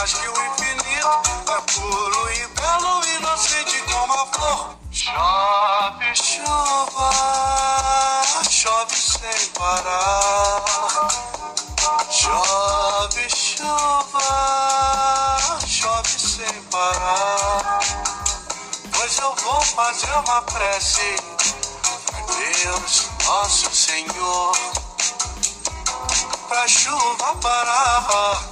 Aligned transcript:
mais 0.00 0.14
que 0.14 0.28
o 0.28 0.32
infinito. 0.32 0.80
É 1.46 1.60
puro 1.72 2.32
e 2.32 2.46
belo, 2.46 3.04
inocente 3.18 3.82
como 3.92 4.14
a 4.14 4.26
flor. 4.26 4.76
Chove 4.90 6.14
chuva, 6.14 7.10
chove 8.48 8.96
sem 8.96 9.46
parar. 9.58 10.64
Chove 12.10 13.28
chuva, 13.28 14.28
chove 15.66 16.18
sem 16.18 16.62
parar. 16.70 17.80
Hoje 19.02 19.20
eu 19.20 19.34
vou 19.34 19.60
fazer 19.60 20.12
uma 20.12 20.42
prece 20.42 21.16
pra 22.06 22.20
Deus, 22.36 23.10
nosso 23.26 23.74
Senhor, 23.74 24.56
pra 26.48 26.66
chuva 26.68 27.36
parar 27.42 28.49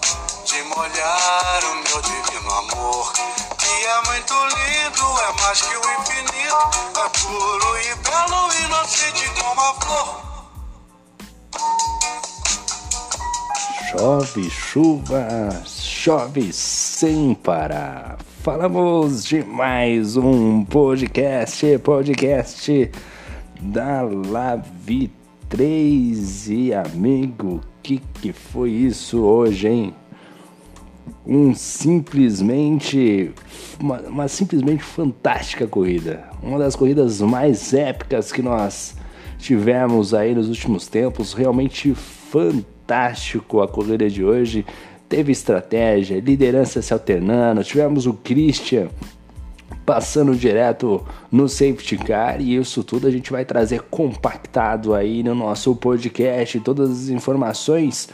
de 0.78 0.84
molhar 0.84 1.60
o 1.64 1.74
meu 1.82 2.00
divino 2.02 2.50
amor. 2.52 3.12
Que 3.58 3.86
é 3.86 3.96
muito 4.06 4.34
lindo, 4.34 5.06
é 5.20 5.42
mais 5.42 5.60
que 5.60 5.76
o 5.76 5.80
infinito, 6.00 6.70
é 6.94 7.08
puro 7.18 7.70
e 7.80 7.94
belo, 8.04 8.40
inocente 8.64 9.28
como 9.40 9.60
a 9.60 9.74
flor. 9.74 10.08
Chove, 13.90 14.50
chuva, 14.50 15.62
chove 15.66 16.52
sem 16.52 17.34
parar. 17.34 18.18
Falamos 18.42 19.24
de 19.24 19.42
mais 19.42 20.16
um 20.16 20.64
podcast, 20.64 21.78
podcast 21.78 22.90
da 23.60 24.02
Lavi 24.02 25.10
3 25.48 26.48
e 26.50 26.74
amigo, 26.74 27.60
que 27.82 27.98
que 28.20 28.32
foi 28.32 28.70
isso 28.70 29.22
hoje, 29.22 29.68
hein? 29.68 29.94
Um 31.28 31.54
simplesmente 31.54 33.30
uma, 33.78 34.00
uma 34.00 34.28
simplesmente 34.28 34.82
fantástica 34.82 35.66
corrida, 35.66 36.24
uma 36.42 36.58
das 36.58 36.74
corridas 36.74 37.20
mais 37.20 37.74
épicas 37.74 38.32
que 38.32 38.40
nós 38.40 38.96
tivemos 39.38 40.14
aí 40.14 40.34
nos 40.34 40.48
últimos 40.48 40.88
tempos, 40.88 41.34
realmente 41.34 41.94
fantástico 41.94 43.60
a 43.60 43.68
corrida 43.68 44.08
de 44.08 44.24
hoje. 44.24 44.64
Teve 45.06 45.30
estratégia, 45.32 46.18
liderança 46.20 46.80
se 46.80 46.92
alternando, 46.92 47.62
tivemos 47.62 48.06
o 48.06 48.14
Christian 48.14 48.88
passando 49.88 50.36
direto 50.36 51.02
no 51.32 51.48
safety 51.48 51.96
car. 51.96 52.42
E 52.42 52.56
isso 52.56 52.84
tudo 52.84 53.06
a 53.06 53.10
gente 53.10 53.32
vai 53.32 53.42
trazer 53.42 53.80
compactado 53.84 54.94
aí 54.94 55.22
no 55.22 55.34
nosso 55.34 55.74
podcast, 55.74 56.60
todas 56.60 56.90
as 56.90 57.08
informações, 57.08 58.08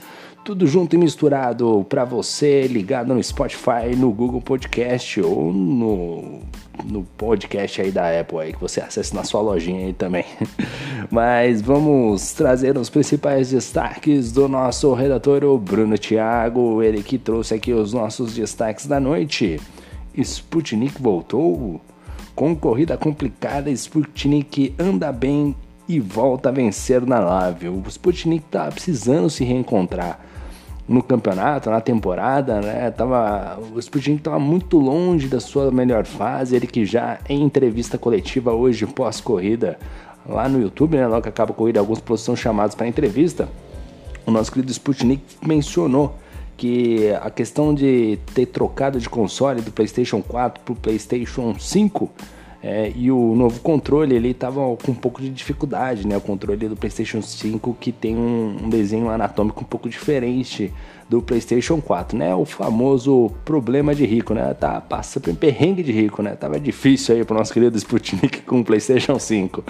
tudo 0.44 0.66
junto 0.66 0.94
e 0.94 0.98
misturado 0.98 1.86
para 1.88 2.04
você 2.04 2.66
ligado 2.66 3.14
no 3.14 3.22
Spotify, 3.22 3.96
no 3.96 4.12
Google 4.12 4.42
Podcast 4.42 5.18
ou 5.22 5.50
no, 5.50 6.40
no 6.84 7.02
podcast 7.16 7.80
aí 7.80 7.90
da 7.90 8.20
Apple 8.20 8.38
aí 8.38 8.52
que 8.52 8.60
você 8.60 8.82
acessa 8.82 9.14
na 9.14 9.24
sua 9.24 9.40
lojinha 9.40 9.86
aí 9.86 9.94
também. 9.94 10.26
Mas 11.10 11.62
vamos 11.62 12.32
trazer 12.32 12.76
os 12.76 12.90
principais 12.90 13.50
destaques 13.52 14.32
do 14.32 14.46
nosso 14.46 14.92
redator 14.92 15.42
o 15.44 15.56
Bruno 15.56 15.96
Thiago, 15.96 16.82
ele 16.82 17.02
que 17.02 17.16
trouxe 17.16 17.54
aqui 17.54 17.72
os 17.72 17.94
nossos 17.94 18.34
destaques 18.34 18.86
da 18.86 19.00
noite. 19.00 19.58
Sputnik 20.14 21.00
voltou? 21.00 21.80
Com 22.34 22.54
corrida 22.54 22.98
complicada, 22.98 23.70
Sputnik 23.70 24.74
anda 24.78 25.10
bem 25.10 25.56
e 25.88 25.98
volta 25.98 26.50
a 26.50 26.52
vencer 26.52 27.00
na 27.06 27.18
Lave. 27.18 27.70
O 27.70 27.82
Sputnik 27.88 28.44
tá 28.50 28.70
precisando 28.70 29.30
se 29.30 29.42
reencontrar 29.42 30.33
no 30.86 31.02
campeonato, 31.02 31.70
na 31.70 31.80
temporada, 31.80 32.60
né? 32.60 32.90
Tava, 32.90 33.58
o 33.74 33.78
Sputnik 33.78 34.18
estava 34.18 34.38
muito 34.38 34.78
longe 34.78 35.28
da 35.28 35.40
sua 35.40 35.70
melhor 35.70 36.04
fase. 36.04 36.54
Ele 36.54 36.66
que 36.66 36.84
já 36.84 37.18
em 37.28 37.42
entrevista 37.42 37.96
coletiva 37.96 38.52
hoje 38.52 38.86
pós-corrida 38.86 39.78
lá 40.28 40.48
no 40.48 40.60
YouTube, 40.60 40.96
né? 40.96 41.06
Logo 41.06 41.22
que 41.22 41.28
acaba 41.28 41.52
a 41.52 41.54
corrida, 41.54 41.80
alguns 41.80 42.00
pilotos 42.00 42.24
são 42.24 42.36
chamados 42.36 42.74
para 42.74 42.86
entrevista. 42.86 43.48
O 44.26 44.30
nosso 44.30 44.52
querido 44.52 44.70
Sputnik 44.70 45.22
mencionou 45.44 46.16
que 46.56 47.10
a 47.20 47.30
questão 47.30 47.74
de 47.74 48.18
ter 48.34 48.46
trocado 48.46 48.98
de 49.00 49.08
console 49.08 49.60
do 49.60 49.72
PlayStation 49.72 50.22
4 50.22 50.62
para 50.64 50.72
o 50.72 50.76
PlayStation 50.76 51.54
5 51.58 52.10
é, 52.66 52.90
e 52.96 53.10
o 53.10 53.34
novo 53.36 53.60
controle 53.60 54.16
ele 54.16 54.30
estava 54.30 54.60
com 54.76 54.92
um 54.92 54.94
pouco 54.94 55.20
de 55.20 55.28
dificuldade, 55.28 56.06
né? 56.06 56.16
O 56.16 56.20
controle 56.20 56.66
do 56.66 56.74
PlayStation 56.74 57.20
5 57.20 57.76
que 57.78 57.92
tem 57.92 58.16
um, 58.16 58.56
um, 58.64 58.70
desenho 58.70 59.10
anatômico 59.10 59.60
um 59.60 59.64
pouco 59.64 59.86
diferente 59.86 60.72
do 61.06 61.20
PlayStation 61.20 61.78
4, 61.78 62.16
né? 62.16 62.34
O 62.34 62.46
famoso 62.46 63.30
problema 63.44 63.94
de 63.94 64.06
rico, 64.06 64.32
né? 64.32 64.54
Tá 64.54 64.80
passa 64.80 65.20
por 65.20 65.30
um 65.30 65.34
perrengue 65.34 65.82
de 65.82 65.92
rico, 65.92 66.22
né? 66.22 66.34
Tava 66.36 66.58
difícil 66.58 67.14
aí 67.14 67.22
para 67.22 67.34
o 67.34 67.38
nosso 67.38 67.52
querido 67.52 67.76
Sputnik 67.76 68.40
com 68.40 68.60
o 68.60 68.64
PlayStation 68.64 69.18
5, 69.18 69.62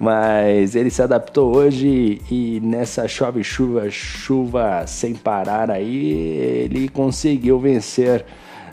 mas 0.00 0.74
ele 0.74 0.90
se 0.90 1.00
adaptou 1.00 1.56
hoje 1.56 2.20
e 2.28 2.58
nessa 2.60 3.06
chove 3.06 3.44
chuva 3.44 3.88
chuva 3.88 4.84
sem 4.88 5.14
parar 5.14 5.70
aí 5.70 6.10
ele 6.64 6.88
conseguiu 6.88 7.60
vencer 7.60 8.26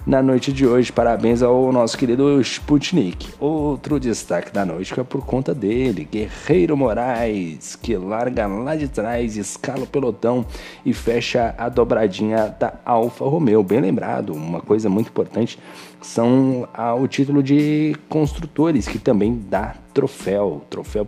na 0.05 0.21
noite 0.21 0.51
de 0.51 0.65
hoje. 0.65 0.91
Parabéns 0.91 1.41
ao 1.41 1.71
nosso 1.71 1.97
querido 1.97 2.39
Sputnik. 2.41 3.29
Outro 3.39 3.99
destaque 3.99 4.51
da 4.51 4.65
noite 4.65 4.93
que 4.93 4.99
é 4.99 5.03
por 5.03 5.25
conta 5.25 5.53
dele, 5.53 6.07
Guerreiro 6.09 6.75
Moraes, 6.75 7.75
que 7.75 7.95
larga 7.95 8.47
lá 8.47 8.75
de 8.75 8.87
trás, 8.87 9.37
escala 9.37 9.83
o 9.83 9.87
pelotão 9.87 10.45
e 10.85 10.93
fecha 10.93 11.53
a 11.57 11.69
dobradinha 11.69 12.55
da 12.59 12.73
Alfa 12.85 13.25
Romeo. 13.25 13.63
Bem 13.63 13.81
lembrado, 13.81 14.33
uma 14.33 14.61
coisa 14.61 14.89
muito 14.89 15.09
importante 15.09 15.59
são 16.01 16.67
ah, 16.73 16.95
o 16.95 17.07
título 17.07 17.43
de 17.43 17.95
construtores, 18.07 18.87
que 18.87 18.97
também 18.97 19.41
dá 19.49 19.75
troféu, 19.93 20.61
troféu 20.69 21.05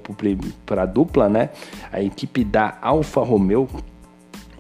para 0.66 0.84
a 0.84 0.85
dupla, 0.85 1.29
né? 1.29 1.50
A 1.91 2.02
equipe 2.02 2.44
da 2.44 2.78
Alfa 2.81 3.22
Romeo 3.22 3.69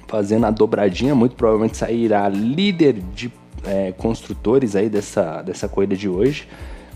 fazendo 0.07 0.45
a 0.45 0.51
dobradinha, 0.51 1.15
muito 1.15 1.35
provavelmente 1.35 1.77
sairá 1.77 2.27
líder 2.27 3.01
de 3.13 3.31
é, 3.65 3.91
construtores 3.97 4.75
aí 4.75 4.89
dessa, 4.89 5.41
dessa 5.41 5.67
corrida 5.67 5.95
de 5.95 6.09
hoje 6.09 6.47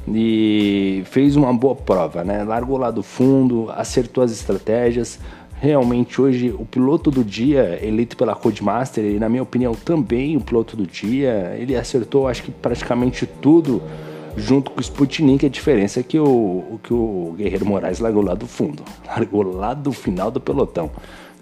e 0.08 1.04
fez 1.06 1.36
uma 1.36 1.54
boa 1.54 1.76
prova, 1.76 2.24
né? 2.24 2.44
Largou 2.44 2.78
lá 2.78 2.92
do 2.92 3.02
fundo, 3.02 3.72
acertou 3.72 4.24
as 4.24 4.32
estratégias. 4.32 5.20
Realmente 5.60 6.22
hoje 6.22 6.50
o 6.52 6.66
piloto 6.66 7.10
do 7.10 7.24
dia, 7.24 7.80
eleito 7.82 8.16
pela 8.16 8.36
Codemaster, 8.36 9.04
e 9.04 9.18
na 9.18 9.30
minha 9.30 9.42
opinião 9.42 9.74
também 9.74 10.38
o 10.38 10.42
piloto 10.42 10.76
do 10.76 10.86
dia, 10.86 11.56
ele 11.58 11.76
acertou 11.76 12.28
acho 12.28 12.44
que 12.44 12.52
praticamente 12.52 13.26
tudo 13.26 13.82
junto 14.38 14.70
com 14.70 14.78
o 14.78 14.82
Sputnik. 14.82 15.46
A 15.46 15.50
diferença 15.50 16.02
é 16.02 16.04
que 16.04 16.20
o, 16.20 16.80
que 16.84 16.94
o 16.94 17.34
Guerreiro 17.38 17.66
Moraes 17.66 18.00
largou 18.00 18.22
lá 18.22 18.36
do 18.36 18.46
fundo, 18.46 18.84
largou 19.08 19.44
lá 19.44 19.74
do 19.74 19.92
final 19.92 20.30
do 20.30 20.40
pelotão. 20.40 20.92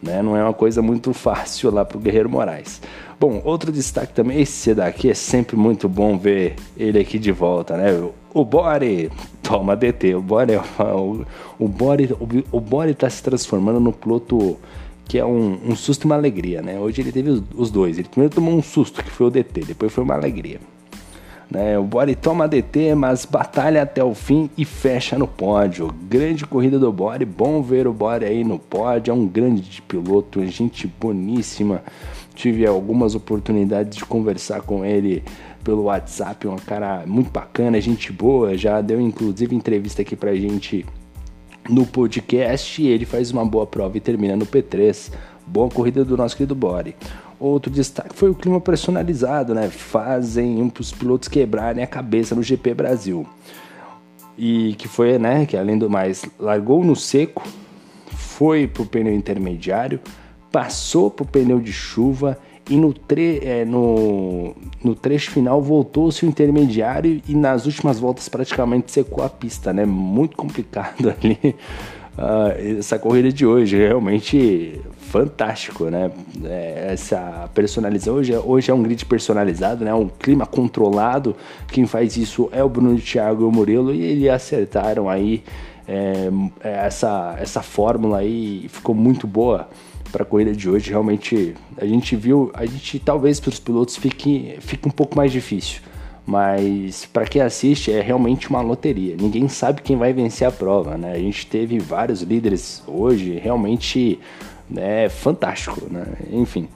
Né? 0.03 0.22
Não 0.22 0.36
é 0.36 0.44
uma 0.44 0.53
coisa 0.53 0.81
muito 0.81 1.14
fácil 1.14 1.72
lá 1.72 1.86
para 1.86 1.97
o 1.97 2.02
Guerreiro 2.02 2.30
Moraes. 2.30 2.81
Bom, 3.19 3.41
outro 3.46 3.72
destaque 3.72 4.14
também, 4.14 4.41
esse 4.41 4.74
daqui 4.74 5.09
é 5.09 5.14
sempre 5.14 5.56
muito 5.56 5.88
bom 5.88 6.18
ver 6.18 6.56
ele 6.75 7.00
aqui 7.00 7.18
de 7.18 7.31
volta, 7.31 7.78
né? 7.78 7.90
O 8.34 8.44
Bore, 8.44 9.09
toma 9.42 9.75
DT, 9.75 10.16
o 10.16 10.22
Bore, 10.22 10.58
o, 10.58 11.25
o 11.58 11.68
Bore, 11.68 12.12
o, 12.19 12.58
o 12.58 12.59
Bore 12.59 12.94
tá 12.94 13.09
se 13.09 13.24
transformando 13.24 13.80
no 13.80 13.94
piloto 13.94 14.58
que 15.06 15.18
é 15.18 15.25
um, 15.25 15.59
um, 15.66 15.75
susto 15.75 16.03
e 16.03 16.06
uma 16.06 16.16
alegria, 16.16 16.62
né? 16.62 16.80
Hoje 16.80 17.02
ele 17.02 17.12
teve 17.12 17.30
os, 17.30 17.44
os 17.56 17.72
dois. 17.72 17.97
Ele 17.97 18.08
primeiro 18.08 18.34
tomou 18.34 18.53
um 18.53 18.62
susto, 18.62 19.03
que 19.03 19.12
foi 19.12 19.28
o 19.28 19.30
DT, 19.30 19.62
depois 19.66 19.94
foi 19.94 20.03
uma 20.03 20.16
alegria. 20.16 20.59
Né? 21.53 21.78
O 21.78 21.84
Bore 21.84 22.16
toma 22.16 22.47
DT, 22.47 22.96
mas 22.96 23.25
batalha 23.25 23.84
até 23.84 24.03
o 24.03 24.16
fim 24.16 24.50
e 24.58 24.66
fecha 24.66 25.19
no 25.19 25.28
pódio. 25.28 25.94
Grande 26.09 26.47
corrida 26.47 26.80
do 26.80 26.91
Bore, 26.91 27.24
bom 27.25 27.62
ver 27.62 27.86
o 27.86 27.94
Bore 27.94 28.25
aí 28.25 28.44
no 28.44 28.57
pódio. 28.57 29.12
É 29.12 29.13
um 29.13 29.27
grande 29.27 29.80
piloto, 29.83 30.44
gente 30.48 30.88
boníssima. 31.00 31.83
Tive 32.33 32.66
algumas 32.66 33.13
oportunidades 33.13 34.00
de 34.00 34.04
conversar 34.04 34.62
com 34.62 34.83
ele 34.83 35.24
pelo 35.63 35.83
WhatsApp, 35.83 36.48
um 36.48 36.56
cara 36.56 37.04
muito 37.06 37.30
bacana, 37.30 37.80
gente 37.80 38.12
boa. 38.12 38.57
Já 38.57 38.81
deu 38.81 39.00
inclusive 39.00 39.56
entrevista 39.56 40.01
aqui 40.01 40.16
pra 40.16 40.33
gente 40.33 40.83
no 41.69 41.86
podcast. 41.86 42.83
Ele 42.83 43.06
faz 43.06 43.30
uma 43.30 43.45
boa 43.45 43.68
prova 43.68 43.95
e 43.95 44.01
termina 44.01 44.36
no 44.36 44.48
P3. 44.48 45.12
Boa 45.45 45.69
corrida 45.69 46.04
do 46.04 46.18
nosso 46.18 46.36
querido 46.36 46.56
Bore. 46.56 46.95
Outro 47.44 47.69
destaque 47.69 48.16
foi 48.16 48.30
o 48.30 48.34
clima 48.34 48.62
personalizado, 48.62 49.54
né? 49.54 49.69
Fazem 49.69 50.72
os 50.80 50.94
pilotos 50.94 51.28
quebrarem 51.28 51.84
a 51.84 51.88
cabeça 51.88 52.34
no 52.34 52.42
GP 52.42 52.74
Brasil. 52.74 53.28
E 54.38 54.75
que 54.75 54.88
foi, 54.88 55.19
né? 55.19 55.45
Que 55.45 55.57
além 55.57 55.78
do 55.78 55.90
mais, 55.90 56.24
largou 56.40 56.86
no 56.86 56.95
seco, 56.95 57.44
foi 58.07 58.66
pro 58.66 58.86
pneu 58.86 59.13
intermediário, 59.13 60.00
passou 60.54 61.12
pro 61.12 61.25
pneu 61.25 61.60
de 61.60 61.74
chuva 61.74 62.40
e 62.69 62.78
no, 62.78 62.94
tre 62.94 63.42
é, 63.44 63.66
no, 63.66 64.56
no 64.81 64.96
trecho 64.96 65.30
final 65.30 65.62
voltou-se 65.62 66.25
o 66.25 66.30
intermediário 66.30 67.22
e 67.28 67.36
nas 67.36 67.66
últimas 67.66 68.00
voltas 68.00 68.30
praticamente 68.30 68.89
secou 68.89 69.22
a 69.22 69.28
pista, 69.28 69.74
né? 69.74 69.86
Muito 69.86 70.38
complicado 70.38 71.10
ali 71.22 71.54
uh, 72.18 72.80
essa 72.80 72.98
corrida 72.98 73.31
de 73.31 73.45
hoje. 73.45 73.77
Realmente 73.77 74.81
fantástico, 75.13 75.86
né? 75.86 76.12
É, 76.44 76.89
essa 76.94 77.48
personalização 77.54 78.15
hoje, 78.15 78.33
é, 78.33 78.39
hoje 78.39 78.71
é 78.71 78.74
um 78.74 78.81
grid 78.81 79.06
personalizado, 79.06 79.86
né? 79.86 79.94
Um 79.94 80.10
clima 80.10 80.45
controlado. 80.45 81.36
Quem 81.68 81.86
faz 81.86 82.18
isso 82.18 82.50
é 82.51 82.63
o 82.63 82.69
Bruno 82.69 83.00
Thiago 83.00 83.44
e 83.44 83.45
o 83.45 83.51
Murilo 83.51 83.94
e 83.94 84.01
eles 84.01 84.30
acertaram 84.30 85.07
aí 85.07 85.44
é, 85.88 86.30
essa, 86.62 87.36
essa 87.39 87.62
fórmula 87.62 88.19
aí 88.19 88.68
ficou 88.69 88.95
muito 88.95 89.27
boa 89.27 89.69
para 90.12 90.24
a 90.24 90.25
corrida 90.25 90.54
de 90.54 90.69
hoje. 90.69 90.89
Realmente 90.89 91.56
a 91.77 91.86
gente 91.86 92.15
viu, 92.15 92.51
a 92.54 92.65
gente 92.65 93.00
talvez 93.00 93.39
para 93.39 93.50
os 93.50 93.60
pilotos 93.60 93.95
fique, 93.95 94.56
fique 94.62 94.88
um 94.88 94.92
pouco 94.92 95.15
mais 95.15 95.31
difícil, 95.31 95.81
mas 96.25 97.06
para 97.06 97.25
quem 97.25 97.42
assiste 97.42 97.92
é 97.92 98.02
realmente 98.02 98.50
uma 98.50 98.62
loteria. 98.62 99.16
Ninguém 99.20 99.48
sabe 99.50 99.81
quem 99.81 99.98
vai 99.98 100.14
vencer 100.14 100.48
a 100.48 100.52
prova, 100.52 100.98
né? 100.98 101.12
A 101.14 101.20
gente 101.20 101.46
teve 101.48 101.80
vários 101.80 102.22
líderes 102.22 102.81
hoje, 102.88 103.38
realmente 103.38 104.20
é 104.75 105.10
fantástico, 105.10 105.81
né? 105.92 106.06
Enfim. 106.31 106.68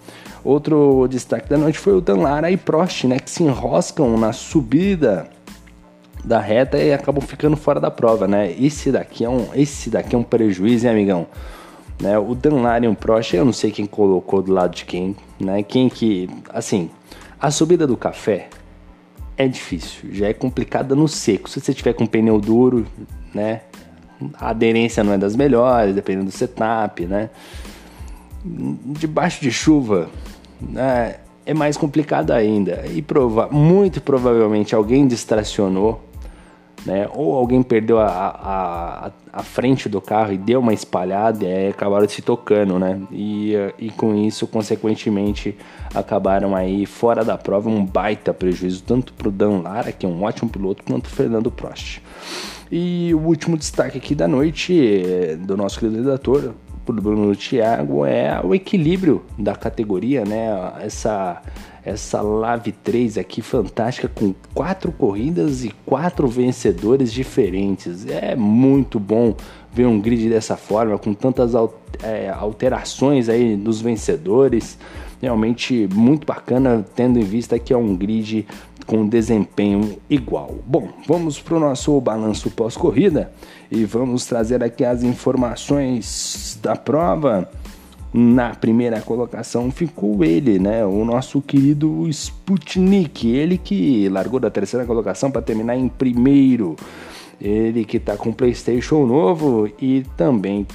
Outro 0.44 1.08
destaque 1.10 1.50
da 1.50 1.58
noite 1.58 1.78
foi 1.78 1.94
o 1.94 2.02
Dan 2.02 2.18
Lara 2.18 2.50
e 2.52 2.58
Prost, 2.58 3.06
né, 3.06 3.20
que 3.20 3.30
se 3.30 3.44
enroscam 3.44 4.18
na 4.18 4.32
subida 4.32 5.28
da 6.24 6.40
reta 6.40 6.78
e 6.78 6.94
acabam 6.94 7.22
ficando 7.22 7.58
fora 7.58 7.80
da 7.80 7.92
prova, 7.92 8.28
né? 8.28 8.54
Esse 8.60 8.92
daqui 8.92 9.26
é 9.26 9.30
um, 9.30 9.48
esse 9.54 9.90
daqui 9.90 10.16
é 10.16 10.18
um 10.18 10.24
prejuízo, 10.24 10.86
hein, 10.86 10.92
amigão? 10.94 11.28
Né? 12.00 12.18
O 12.18 12.36
Danlarian 12.36 12.94
Prost, 12.94 13.34
eu 13.34 13.46
não 13.46 13.54
sei 13.54 13.72
quem 13.72 13.86
colocou 13.86 14.42
do 14.42 14.54
lado 14.54 14.76
de 14.76 14.86
quem, 14.86 15.16
né? 15.40 15.64
Quem 15.64 15.90
que, 15.90 16.30
assim, 16.50 16.90
a 17.40 17.50
subida 17.50 17.88
do 17.88 17.98
café 17.98 18.50
é 19.38 19.48
difícil, 19.48 20.13
já 20.13 20.28
é 20.28 20.34
complicada 20.34 20.95
no 20.95 21.07
seco. 21.07 21.50
Se 21.50 21.62
você 21.62 21.74
tiver 21.74 21.94
com 21.94 22.06
pneu 22.06 22.39
duro, 22.39 22.86
né? 23.34 23.62
A 24.34 24.50
aderência 24.50 25.04
não 25.04 25.13
é 25.13 25.18
das 25.18 25.36
melhores, 25.36 25.94
dependendo 25.94 26.25
do 26.25 26.31
setup, 26.31 27.06
né? 27.06 27.30
Debaixo 28.44 29.42
de 29.42 29.51
chuva, 29.51 30.10
né? 30.60 31.18
É 31.45 31.54
mais 31.54 31.78
complicado 31.78 32.31
ainda. 32.31 32.84
E 32.88 33.01
prova 33.01 33.48
muito 33.51 34.01
provavelmente 34.01 34.74
alguém 34.74 35.07
distracionou 35.07 36.06
né? 36.85 37.09
Ou 37.13 37.35
alguém 37.35 37.62
perdeu 37.62 38.00
a, 38.00 38.07
a, 38.07 39.12
a, 39.33 39.44
frente 39.44 39.89
do 39.89 40.00
carro 40.00 40.33
e 40.33 40.38
deu 40.38 40.59
uma 40.59 40.74
espalhada 40.74 41.44
e 41.44 41.47
aí 41.47 41.68
acabaram 41.69 42.07
se 42.07 42.21
tocando, 42.21 42.77
né? 42.79 43.01
E, 43.12 43.53
e 43.77 43.89
com 43.89 44.15
isso, 44.15 44.47
consequentemente, 44.47 45.57
acabaram 45.94 46.56
aí 46.56 46.85
fora 46.85 47.24
da 47.24 47.38
prova, 47.38 47.69
um 47.69 47.85
baita 47.85 48.33
prejuízo, 48.33 48.83
tanto 48.83 49.13
para 49.13 49.27
o 49.27 49.31
Dan 49.31 49.62
Lara, 49.62 49.91
que 49.91 50.06
é 50.06 50.09
um 50.09 50.24
ótimo 50.24 50.50
piloto, 50.50 50.83
quanto 50.83 51.07
o 51.07 51.09
Fernando 51.09 51.51
Prost. 51.51 52.01
E 52.71 53.13
o 53.13 53.19
último 53.19 53.57
destaque 53.57 53.97
aqui 53.97 54.13
da 54.13 54.27
noite 54.27 55.03
é, 55.03 55.35
do 55.35 55.56
nosso 55.56 55.79
querido 55.79 56.03
redator, 56.03 56.53
por 56.85 57.00
Bruno 57.01 57.35
Thiago, 57.35 58.06
é 58.06 58.39
o 58.41 58.56
equilíbrio 58.56 59.24
da 59.38 59.56
categoria, 59.56 60.24
né? 60.24 60.47
Essa 60.81 61.41
essa 61.88 62.22
Lave 62.22 62.74
3 62.74 63.18
aqui 63.18 63.42
fantástica 63.42 64.10
com 64.10 64.36
quatro 64.54 64.92
corridas 64.92 65.63
e 65.63 65.74
quatro 65.86 66.28
vencedores 66.28 67.13
diferentes. 67.13 68.06
É 68.06 68.36
muito 68.36 69.00
bom 69.00 69.34
ver 69.72 69.86
um 69.86 70.00
grid 70.00 70.30
dessa 70.30 70.57
forma, 70.57 70.98
com 70.98 71.13
tantas 71.13 71.54
é, 72.04 72.30
alterações 72.30 73.30
aí 73.30 73.56
dos 73.56 73.80
vencedores. 73.80 74.78
Realmente 75.22 75.88
muito 75.94 76.28
bacana, 76.28 76.86
tendo 76.94 77.19
em 77.19 77.24
vista 77.24 77.57
que 77.57 77.72
é 77.72 77.78
um 77.78 77.95
grid 77.95 78.45
com 78.86 79.07
desempenho 79.07 79.98
igual. 80.10 80.56
Bom, 80.66 80.89
vamos 81.07 81.39
para 81.39 81.56
o 81.56 81.60
nosso 81.60 82.00
balanço 82.01 82.51
pós-corrida 82.51 83.31
e 83.72 83.86
vamos 83.86 84.25
trazer 84.25 84.62
aqui 84.62 84.84
as 84.84 85.04
informações 85.04 86.60
da 86.62 86.75
prova. 86.75 87.50
Na 88.13 88.56
primeira 88.56 89.01
colocação 89.01 89.69
ficou 89.69 90.24
ele, 90.24 90.59
né? 90.59 90.86
O 90.86 91.04
nosso 91.04 91.42
querido 91.42 92.07
Sputnik, 92.09 93.27
ele 93.27 93.57
que 93.57 94.07
largou 94.09 94.39
da 94.39 94.50
terceira 94.50 94.86
colocação 94.86 95.30
para 95.30 95.42
terminar 95.42 95.75
em 95.75 95.88
primeiro. 95.88 96.75
Ele 97.39 97.86
que 97.86 97.98
está 97.98 98.15
com 98.18 98.31
PlayStation 98.31 99.06
novo 99.06 99.69
e 99.80 100.04
também 100.15 100.65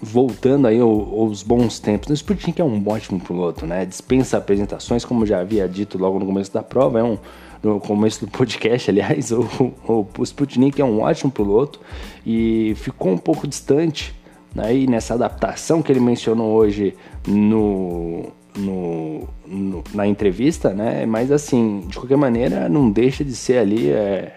voltando 0.00 0.66
aí 0.66 0.78
aos 0.78 1.42
bons 1.42 1.78
tempos. 1.78 2.10
O 2.10 2.14
Sputnik 2.14 2.60
é 2.60 2.64
um 2.64 2.82
ótimo 2.86 3.18
piloto, 3.20 3.66
né? 3.66 3.84
Dispensa 3.84 4.38
apresentações, 4.38 5.04
como 5.04 5.26
já 5.26 5.40
havia 5.40 5.68
dito 5.68 5.98
logo 5.98 6.18
no 6.18 6.26
começo 6.26 6.52
da 6.52 6.62
prova, 6.62 7.00
é 7.00 7.02
um 7.02 7.18
no 7.62 7.80
começo 7.80 8.24
do 8.24 8.30
podcast, 8.30 8.88
aliás, 8.92 9.32
o, 9.32 9.40
o, 9.88 10.06
o 10.18 10.22
Sputnik 10.22 10.80
é 10.80 10.84
um 10.84 11.00
ótimo 11.00 11.30
piloto 11.30 11.80
e 12.24 12.74
ficou 12.76 13.12
um 13.12 13.18
pouco 13.18 13.46
distante 13.46 14.14
aí 14.58 14.86
nessa 14.86 15.14
adaptação 15.14 15.82
que 15.82 15.90
ele 15.90 16.00
mencionou 16.00 16.52
hoje 16.52 16.94
no, 17.26 18.32
no, 18.56 19.28
no, 19.46 19.84
na 19.94 20.06
entrevista, 20.06 20.72
né? 20.72 21.06
Mas 21.06 21.30
assim, 21.30 21.84
de 21.86 21.96
qualquer 21.96 22.16
maneira, 22.16 22.68
não 22.68 22.90
deixa 22.90 23.24
de 23.24 23.34
ser 23.34 23.58
ali 23.58 23.90
é, 23.90 24.36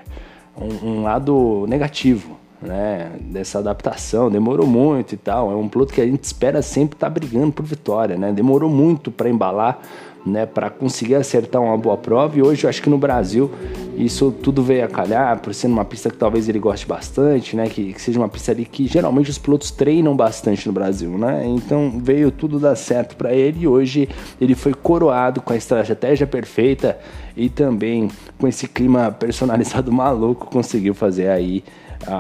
um, 0.58 0.90
um, 0.90 1.04
lado 1.04 1.66
negativo, 1.68 2.38
né? 2.62 3.12
Dessa 3.22 3.60
adaptação, 3.60 4.30
demorou 4.30 4.68
muito 4.68 5.14
e 5.14 5.18
tal. 5.18 5.52
É 5.52 5.56
um 5.56 5.68
piloto 5.68 5.94
que 5.94 6.02
a 6.02 6.06
gente 6.06 6.24
espera 6.24 6.62
sempre 6.62 6.96
estar 6.96 7.08
tá 7.08 7.14
brigando 7.14 7.52
por 7.52 7.66
vitória, 7.66 8.18
né? 8.18 8.32
Demorou 8.32 8.70
muito 8.70 9.12
para 9.12 9.30
embalar 9.30 9.82
né, 10.26 10.46
para 10.46 10.70
conseguir 10.70 11.16
acertar 11.16 11.62
uma 11.62 11.78
boa 11.78 11.98
prova. 11.98 12.38
E 12.38 12.42
hoje 12.42 12.64
eu 12.64 12.70
acho 12.70 12.82
que 12.82 12.90
no 12.90 12.98
Brasil 12.98 13.50
isso 13.98 14.32
tudo 14.32 14.64
veio 14.64 14.86
a 14.86 14.88
calhar, 14.88 15.40
por 15.40 15.54
ser 15.54 15.68
uma 15.68 15.84
pista 15.84 16.10
que 16.10 16.18
talvez 16.18 16.48
ele 16.48 16.60
goste 16.60 16.86
bastante, 16.86 17.56
né, 17.56 17.68
que, 17.68 17.94
que, 17.94 18.02
seja 18.02 18.20
uma 18.20 18.30
pista 18.30 18.52
ali 18.52 18.66
que 18.66 18.88
geralmente 18.88 19.30
os 19.30 19.38
pilotos 19.38 19.72
treinam 19.72 20.16
bastante 20.16 20.66
no 20.68 20.74
Brasil, 20.74 21.18
né? 21.18 21.46
Então 21.46 22.00
veio 22.02 22.32
tudo 22.32 22.60
dar 22.60 22.76
certo 22.76 23.16
para 23.16 23.34
ele 23.34 23.64
e 23.64 23.68
hoje 23.68 24.08
ele 24.40 24.56
foi 24.56 24.74
coroado 24.74 25.42
com 25.42 25.52
a 25.52 25.56
estratégia 25.58 26.26
perfeita 26.26 26.98
e 27.36 27.50
também 27.50 28.10
com 28.38 28.48
esse 28.48 28.68
clima 28.68 29.12
personalizado 29.12 29.92
maluco 29.94 30.48
conseguiu 30.48 30.94
fazer 30.94 31.28
aí 31.30 31.64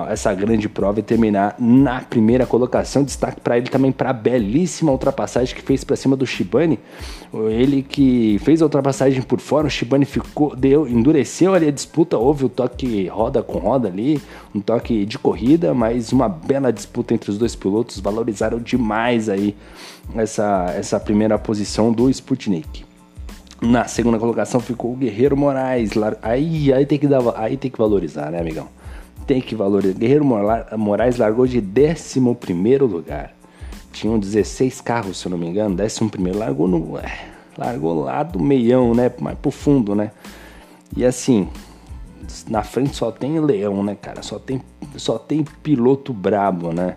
essa 0.09 0.33
grande 0.33 0.67
prova 0.67 0.99
e 0.99 1.03
terminar 1.03 1.55
na 1.57 2.01
primeira 2.01 2.45
colocação. 2.45 3.03
Destaque 3.03 3.39
para 3.39 3.57
ele 3.57 3.69
também 3.69 3.91
para 3.91 4.09
a 4.09 4.13
belíssima 4.13 4.91
ultrapassagem 4.91 5.55
que 5.55 5.61
fez 5.61 5.83
para 5.83 5.95
cima 5.95 6.15
do 6.15 6.25
Shibane. 6.25 6.79
Ele 7.33 7.81
que 7.81 8.39
fez 8.39 8.61
a 8.61 8.65
ultrapassagem 8.65 9.21
por 9.21 9.39
fora, 9.39 9.67
o 9.67 9.69
Shibane 9.69 10.05
ficou, 10.05 10.55
deu, 10.55 10.87
endureceu 10.87 11.53
ali 11.53 11.67
a 11.67 11.71
disputa, 11.71 12.17
houve 12.17 12.45
o 12.45 12.49
toque 12.49 13.07
roda 13.07 13.41
com 13.43 13.59
roda 13.59 13.87
ali, 13.87 14.21
um 14.53 14.59
toque 14.59 15.05
de 15.05 15.17
corrida, 15.17 15.73
mas 15.73 16.11
uma 16.11 16.27
bela 16.27 16.73
disputa 16.73 17.13
entre 17.13 17.29
os 17.29 17.37
dois 17.37 17.55
pilotos, 17.55 17.99
valorizaram 17.99 18.59
demais 18.59 19.29
aí 19.29 19.55
essa, 20.15 20.73
essa 20.75 20.99
primeira 20.99 21.37
posição 21.37 21.91
do 21.91 22.09
Sputnik. 22.09 22.85
Na 23.61 23.85
segunda 23.85 24.17
colocação 24.17 24.59
ficou 24.59 24.93
o 24.93 24.95
Guerreiro 24.95 25.35
Moraes. 25.35 25.91
Aí, 26.21 26.71
aí, 26.71 26.85
tem 26.85 26.97
que 26.97 27.07
dar, 27.07 27.21
aí 27.35 27.57
tem 27.57 27.69
que 27.69 27.77
valorizar, 27.77 28.31
né, 28.31 28.39
amigão? 28.39 28.67
Tem 29.29 29.39
que 29.39 29.53
valorizar. 29.53 29.93
Guerreiro 29.95 30.25
Moraes 30.75 31.17
largou 31.17 31.45
de 31.45 31.59
11 31.59 32.19
lugar. 32.79 33.31
Tinham 33.91 34.17
16 34.17 34.81
carros, 34.81 35.19
se 35.19 35.27
eu 35.27 35.29
não 35.29 35.37
me 35.37 35.45
engano. 35.45 35.77
11 35.79 36.31
largou 36.35 36.67
no. 36.67 36.97
É, 36.97 37.27
largou 37.55 38.05
lá 38.05 38.23
do 38.23 38.39
meião, 38.39 38.95
né? 38.95 39.11
Mais 39.19 39.37
pro 39.37 39.51
fundo, 39.51 39.93
né? 39.93 40.09
E 40.97 41.05
assim, 41.05 41.47
na 42.47 42.63
frente 42.63 42.95
só 42.95 43.11
tem 43.11 43.39
leão, 43.39 43.83
né, 43.83 43.95
cara? 44.01 44.23
Só 44.23 44.39
tem, 44.39 44.63
só 44.95 45.19
tem 45.19 45.45
piloto 45.61 46.11
brabo, 46.11 46.73
né? 46.73 46.95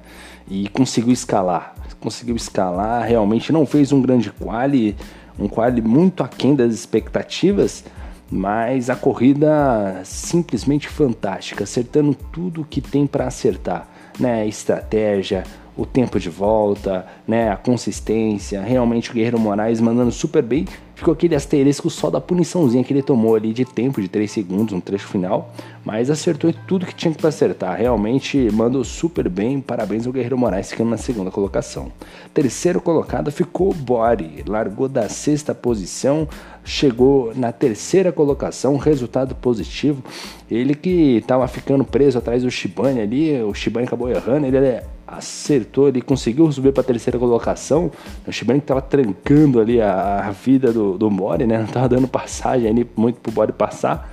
E 0.49 0.71
conseguiu 0.71 1.13
escalar. 1.13 1.75
Conseguiu 2.01 2.35
escalar, 2.35 3.07
realmente 3.07 3.53
não 3.53 3.67
fez 3.67 3.93
um 3.93 4.01
grande 4.01 4.31
quali, 4.33 4.97
um 5.39 5.49
quali 5.49 5.83
muito 5.83 6.25
aquém 6.25 6.57
das 6.57 6.73
expectativas 6.73 7.85
mas 8.33 8.89
a 8.89 8.97
corrida 8.97 10.01
simplesmente 10.05 10.89
fantástica, 10.89 11.65
acertando 11.65 12.15
tudo 12.15 12.67
que 12.69 12.81
tem 12.81 13.07
para 13.07 13.27
acertar, 13.27 13.87
né? 14.19 14.47
Estratégia, 14.49 15.45
o 15.77 15.85
tempo 15.85 16.19
de 16.19 16.31
volta, 16.31 17.07
né? 17.29 17.51
A 17.51 17.57
consistência, 17.57 18.63
realmente 18.63 19.11
o 19.11 19.15
Guerreiro 19.15 19.39
Moraes 19.39 19.83
mandando 19.83 20.11
super 20.11 20.43
bem 20.43 20.65
ficou 21.03 21.15
aquele 21.15 21.35
asterisco 21.35 21.91
só 21.91 22.09
da 22.09 22.21
puniçãozinha 22.21 22.85
que 22.85 22.93
ele 22.93 23.03
tomou 23.03 23.35
ali 23.35 23.53
de 23.53 23.65
tempo 23.65 24.01
de 24.01 24.07
3 24.07 24.31
segundos 24.31 24.73
no 24.73 24.81
trecho 24.81 25.09
final, 25.09 25.53
mas 25.85 26.09
acertou 26.09 26.55
tudo 26.69 26.87
que 26.87 26.95
tinha 26.95 27.13
que 27.13 27.27
acertar. 27.27 27.77
Realmente 27.77 28.49
mandou 28.53 28.85
super 28.85 29.29
bem. 29.29 29.61
Parabéns 29.61 30.07
ao 30.07 30.13
Guerreiro 30.13 30.39
Moraes 30.39 30.71
ficando 30.71 30.91
na 30.91 30.97
segunda 30.97 31.29
colocação. 31.29 31.91
Terceiro 32.33 32.81
colocado 32.81 33.33
ficou 33.33 33.71
o 33.71 33.75
Bori, 33.75 34.45
largou 34.47 34.89
da 34.89 35.09
sexta 35.09 35.53
posição, 35.53 36.29
chegou 36.63 37.33
na 37.35 37.51
terceira 37.51 38.13
colocação, 38.13 38.77
resultado 38.77 39.35
positivo. 39.35 40.05
Ele 40.49 40.73
que 40.73 41.17
estava 41.17 41.49
ficando 41.49 41.85
preso 41.85 42.17
atrás 42.17 42.45
do 42.45 42.51
Shibane 42.51 43.01
ali, 43.01 43.43
o 43.43 43.53
Shibane 43.53 43.87
acabou 43.87 44.09
errando, 44.09 44.47
ele 44.47 44.83
acertou, 45.17 45.89
ele 45.89 46.01
conseguiu 46.01 46.51
subir 46.51 46.73
para 46.73 46.83
a 46.83 46.85
terceira 46.85 47.19
colocação. 47.19 47.91
O 48.27 48.33
Shibane 48.33 48.59
estava 48.59 48.81
trancando 48.81 49.61
ali 49.61 49.81
a, 49.81 50.27
a, 50.27 50.31
vida 50.31 50.73
do, 50.73 50.97
do 50.97 51.11
Mori, 51.11 51.47
né? 51.47 51.59
Não 51.59 51.65
estava 51.65 51.89
dando 51.89 52.09
passagem 52.09 52.69
ali 52.69 52.89
muito 52.97 53.21
pro 53.21 53.33
Mori 53.33 53.53
passar, 53.53 54.13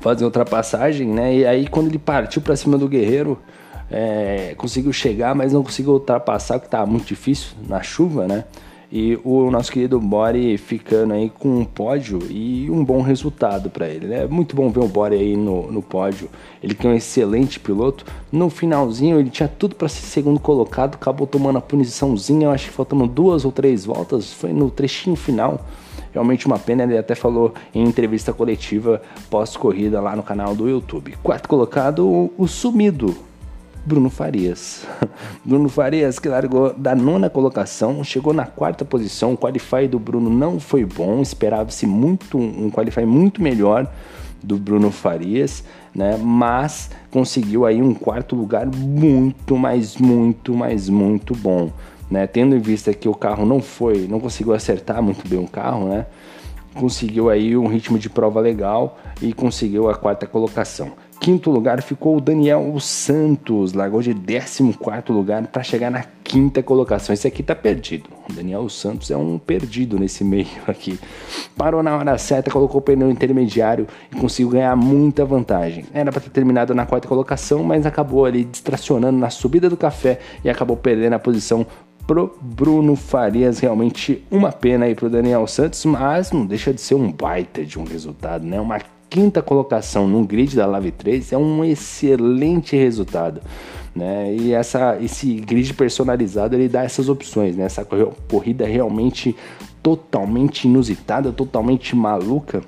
fazer 0.00 0.24
ultrapassagem, 0.24 1.08
né? 1.08 1.34
E 1.36 1.46
aí 1.46 1.66
quando 1.68 1.88
ele 1.88 1.98
partiu 1.98 2.42
para 2.42 2.56
cima 2.56 2.76
do 2.76 2.88
Guerreiro, 2.88 3.38
é, 3.90 4.54
conseguiu 4.56 4.92
chegar, 4.92 5.34
mas 5.34 5.52
não 5.52 5.62
conseguiu 5.62 5.92
ultrapassar, 5.92 6.56
o 6.56 6.60
que 6.60 6.66
estava 6.66 6.86
muito 6.86 7.06
difícil 7.06 7.52
na 7.68 7.82
chuva, 7.82 8.26
né? 8.26 8.44
E 8.92 9.16
o 9.22 9.48
nosso 9.52 9.70
querido 9.70 10.00
Bore 10.00 10.58
ficando 10.58 11.14
aí 11.14 11.30
com 11.30 11.60
um 11.60 11.64
pódio 11.64 12.18
e 12.28 12.68
um 12.68 12.84
bom 12.84 13.02
resultado 13.02 13.70
para 13.70 13.88
ele. 13.88 14.06
É 14.06 14.22
né? 14.22 14.26
muito 14.26 14.56
bom 14.56 14.68
ver 14.68 14.80
o 14.80 14.88
Bore 14.88 15.14
aí 15.14 15.36
no, 15.36 15.70
no 15.70 15.80
pódio. 15.80 16.28
Ele 16.60 16.74
que 16.74 16.84
é 16.84 16.90
um 16.90 16.94
excelente 16.94 17.60
piloto. 17.60 18.04
No 18.32 18.50
finalzinho 18.50 19.20
ele 19.20 19.30
tinha 19.30 19.48
tudo 19.48 19.76
para 19.76 19.88
ser 19.88 20.04
segundo 20.06 20.40
colocado, 20.40 20.96
acabou 20.96 21.24
tomando 21.24 21.58
a 21.58 21.60
puniçãozinha. 21.60 22.46
Eu 22.46 22.50
acho 22.50 22.66
que 22.66 22.72
faltando 22.72 23.06
duas 23.06 23.44
ou 23.44 23.52
três 23.52 23.84
voltas. 23.84 24.32
Foi 24.32 24.52
no 24.52 24.68
trechinho 24.68 25.14
final. 25.14 25.64
Realmente 26.12 26.48
uma 26.48 26.58
pena, 26.58 26.82
ele 26.82 26.98
até 26.98 27.14
falou 27.14 27.54
em 27.72 27.84
entrevista 27.84 28.32
coletiva 28.32 29.00
pós-corrida 29.30 30.00
lá 30.00 30.16
no 30.16 30.24
canal 30.24 30.56
do 30.56 30.68
YouTube. 30.68 31.14
Quarto 31.22 31.48
colocado, 31.48 32.04
o, 32.04 32.32
o 32.36 32.48
sumido 32.48 33.29
Bruno 33.84 34.10
Farias. 34.10 34.86
Bruno 35.44 35.68
Farias 35.68 36.18
que 36.18 36.28
largou 36.28 36.72
da 36.74 36.94
nona 36.94 37.30
colocação, 37.30 38.02
chegou 38.04 38.32
na 38.32 38.46
quarta 38.46 38.84
posição. 38.84 39.32
O 39.34 39.36
qualify 39.36 39.88
do 39.88 39.98
Bruno 39.98 40.30
não 40.30 40.60
foi 40.60 40.84
bom, 40.84 41.20
esperava-se 41.20 41.86
muito 41.86 42.38
um 42.38 42.70
qualify 42.70 43.04
muito 43.04 43.42
melhor 43.42 43.90
do 44.42 44.56
Bruno 44.56 44.90
Farias, 44.90 45.64
né? 45.94 46.16
Mas 46.16 46.90
conseguiu 47.10 47.66
aí 47.66 47.82
um 47.82 47.94
quarto 47.94 48.34
lugar 48.34 48.66
muito, 48.66 49.56
mas 49.56 49.96
muito, 49.96 50.54
mas 50.54 50.88
muito 50.88 51.34
bom, 51.34 51.70
né? 52.10 52.26
Tendo 52.26 52.56
em 52.56 52.60
vista 52.60 52.92
que 52.92 53.08
o 53.08 53.14
carro 53.14 53.44
não 53.44 53.60
foi, 53.60 54.06
não 54.08 54.20
conseguiu 54.20 54.52
acertar 54.54 55.02
muito 55.02 55.26
bem 55.28 55.38
o 55.38 55.48
carro, 55.48 55.88
né? 55.88 56.06
Conseguiu 56.74 57.28
aí 57.28 57.56
um 57.56 57.66
ritmo 57.66 57.98
de 57.98 58.08
prova 58.08 58.40
legal 58.40 58.98
e 59.20 59.32
conseguiu 59.32 59.90
a 59.90 59.94
quarta 59.94 60.26
colocação. 60.26 60.92
Quinto 61.20 61.50
lugar 61.50 61.82
ficou 61.82 62.16
o 62.16 62.20
Daniel 62.20 62.80
Santos, 62.80 63.74
largou 63.74 64.00
de 64.00 64.14
14 64.14 64.62
lugar 65.10 65.46
para 65.48 65.62
chegar 65.62 65.90
na 65.90 66.02
quinta 66.24 66.62
colocação. 66.62 67.12
Esse 67.12 67.28
aqui 67.28 67.42
tá 67.42 67.54
perdido. 67.54 68.08
O 68.26 68.32
Daniel 68.32 68.66
Santos 68.70 69.10
é 69.10 69.16
um 69.18 69.38
perdido 69.38 69.98
nesse 69.98 70.24
meio 70.24 70.48
aqui. 70.66 70.98
Parou 71.54 71.82
na 71.82 71.94
hora 71.94 72.16
certa, 72.16 72.50
colocou 72.50 72.78
o 72.78 72.82
pneu 72.82 73.10
intermediário 73.10 73.86
e 74.10 74.16
conseguiu 74.16 74.48
ganhar 74.48 74.74
muita 74.74 75.22
vantagem. 75.22 75.84
Era 75.92 76.10
para 76.10 76.22
ter 76.22 76.30
terminado 76.30 76.74
na 76.74 76.86
quarta 76.86 77.06
colocação, 77.06 77.62
mas 77.62 77.84
acabou 77.84 78.24
ali 78.24 78.44
distracionando 78.44 79.18
na 79.18 79.28
subida 79.28 79.68
do 79.68 79.76
café 79.76 80.20
e 80.42 80.48
acabou 80.48 80.74
perdendo 80.74 81.12
a 81.12 81.18
posição 81.18 81.66
pro 82.06 82.34
Bruno 82.40 82.96
Farias. 82.96 83.58
Realmente 83.58 84.24
uma 84.30 84.52
pena 84.52 84.86
aí 84.86 84.94
pro 84.94 85.10
Daniel 85.10 85.46
Santos, 85.46 85.84
mas 85.84 86.32
não 86.32 86.46
deixa 86.46 86.72
de 86.72 86.80
ser 86.80 86.94
um 86.94 87.12
baita 87.12 87.62
de 87.62 87.78
um 87.78 87.84
resultado, 87.84 88.46
né? 88.46 88.58
Uma 88.58 88.80
quinta 89.10 89.42
colocação 89.42 90.06
no 90.06 90.24
grid 90.24 90.54
da 90.54 90.64
Live 90.66 90.92
3 90.92 91.32
é 91.32 91.36
um 91.36 91.64
excelente 91.64 92.76
resultado. 92.76 93.40
Né? 93.94 94.36
E 94.36 94.52
essa, 94.52 94.96
esse 95.02 95.34
grid 95.34 95.74
personalizado 95.74 96.54
ele 96.54 96.68
dá 96.68 96.84
essas 96.84 97.08
opções, 97.08 97.56
né? 97.56 97.64
Essa 97.64 97.84
corrida 98.28 98.64
realmente 98.64 99.34
totalmente 99.82 100.68
inusitada, 100.68 101.32
totalmente 101.32 101.96
maluca. 101.96 102.62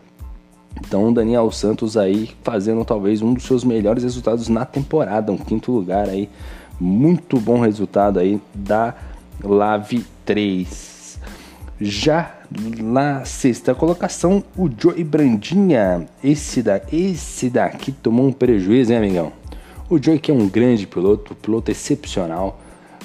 Então, 0.81 1.13
Daniel 1.13 1.51
Santos 1.53 1.97
aí 1.97 2.31
fazendo 2.43 2.85
talvez 2.85 3.23
um 3.23 3.35
dos 3.35 3.45
seus 3.45 3.63
melhores 3.63 4.03
resultados 4.03 4.49
na 4.49 4.65
temporada, 4.65 5.31
um 5.31 5.37
quinto 5.37 5.71
lugar 5.71 6.09
aí, 6.09 6.29
muito 6.81 7.39
bom 7.39 7.61
resultado 7.61 8.19
aí 8.19 8.41
da 8.53 8.95
Lave 9.45 10.05
3. 10.25 11.02
Já 11.85 12.33
na 12.81 13.25
sexta 13.25 13.75
colocação, 13.75 14.45
o 14.57 14.71
Joey 14.71 15.03
Brandinha. 15.03 16.07
Esse, 16.23 16.63
da, 16.63 16.81
esse 16.93 17.51
daqui 17.51 17.91
tomou 17.91 18.25
um 18.29 18.33
prejuízo, 18.33 18.93
hein, 18.93 18.99
amigão? 18.99 19.33
O 19.91 20.01
Joey 20.01 20.21
que 20.21 20.31
é 20.31 20.35
um 20.35 20.49
grande 20.49 20.87
piloto, 20.87 21.35
piloto 21.35 21.73
excepcional, 21.73 22.61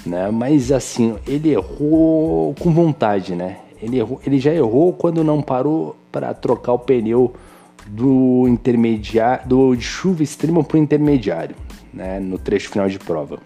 né? 0.06 0.30
Mas 0.30 0.72
assim, 0.72 1.16
ele 1.26 1.50
errou 1.50 2.54
com 2.60 2.72
vontade, 2.72 3.36
né? 3.36 3.58
Ele, 3.82 3.98
errou, 3.98 4.22
ele 4.24 4.38
já 4.38 4.54
errou 4.54 4.94
quando 4.94 5.24
não 5.24 5.42
parou 5.42 5.96
para 6.12 6.32
trocar 6.36 6.74
o 6.74 6.80
pneu 6.80 7.34
do 7.88 8.48
intermediário, 8.48 9.48
do 9.48 9.76
de 9.76 9.84
chuva 9.84 10.22
extrema 10.22 10.64
para 10.64 10.78
o 10.78 10.80
intermediário, 10.80 11.56
né? 11.92 12.20
No 12.20 12.38
trecho 12.38 12.70
final 12.70 12.88
de 12.88 13.00
prova. 13.00 13.40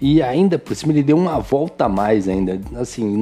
E 0.00 0.22
ainda 0.22 0.56
por 0.56 0.76
cima 0.76 0.92
ele 0.92 1.02
deu 1.02 1.16
uma 1.16 1.40
volta 1.40 1.86
a 1.86 1.88
mais 1.88 2.28
ainda, 2.28 2.60
assim, 2.76 3.16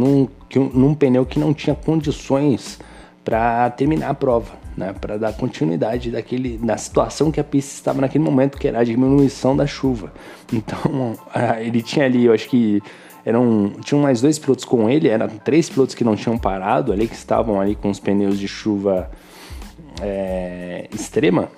num, 0.59 0.69
num 0.69 0.95
pneu 0.95 1.25
que 1.25 1.39
não 1.39 1.55
tinha 1.55 1.75
condições 1.75 2.79
para 3.25 3.71
terminar 3.71 4.11
a 4.11 4.15
prova, 4.15 4.53
né? 4.77 4.95
Para 4.99 5.17
dar 5.19 5.33
continuidade 5.35 6.11
daquele, 6.11 6.59
na 6.63 6.77
situação 6.77 7.31
que 7.31 7.39
a 7.39 7.45
pista 7.45 7.75
estava 7.75 8.01
naquele 8.01 8.25
momento, 8.25 8.59
que 8.59 8.67
era 8.67 8.81
a 8.81 8.85
diminuição 8.85 9.57
da 9.57 9.67
chuva. 9.67 10.13
Então 10.53 11.17
ele 11.61 11.83
tinha 11.83 12.07
ali, 12.07 12.25
eu 12.25 12.33
acho 12.33 12.49
que 12.49 12.83
eram 13.25 13.73
tinham 13.85 14.03
mais 14.03 14.21
dois 14.21 14.39
pilotos 14.39 14.65
com 14.65 14.89
ele, 14.89 15.09
eram 15.09 15.29
três 15.29 15.69
pilotos 15.69 15.95
que 15.95 16.03
não 16.03 16.17
tinham 16.17 16.39
parado 16.39 16.93
ali, 16.93 17.07
que 17.07 17.15
estavam 17.15 17.61
ali 17.61 17.75
com 17.75 17.91
os 17.91 18.01
pneus 18.01 18.39
de 18.39 18.49
chuva 18.49 19.11
é, 20.01 20.89
extrema 20.93 21.49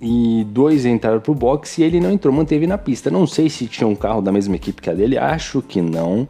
e 0.00 0.46
dois 0.50 0.86
entraram 0.86 1.20
pro 1.20 1.34
box 1.34 1.78
e 1.78 1.82
ele 1.82 2.00
não 2.00 2.12
entrou, 2.12 2.32
manteve 2.32 2.66
na 2.66 2.78
pista. 2.78 3.10
Não 3.10 3.26
sei 3.26 3.50
se 3.50 3.66
tinha 3.66 3.86
um 3.86 3.96
carro 3.96 4.20
da 4.20 4.30
mesma 4.30 4.56
equipe 4.56 4.80
que 4.80 4.90
a 4.90 4.94
dele, 4.94 5.18
acho 5.18 5.60
que 5.60 5.80
não, 5.80 6.28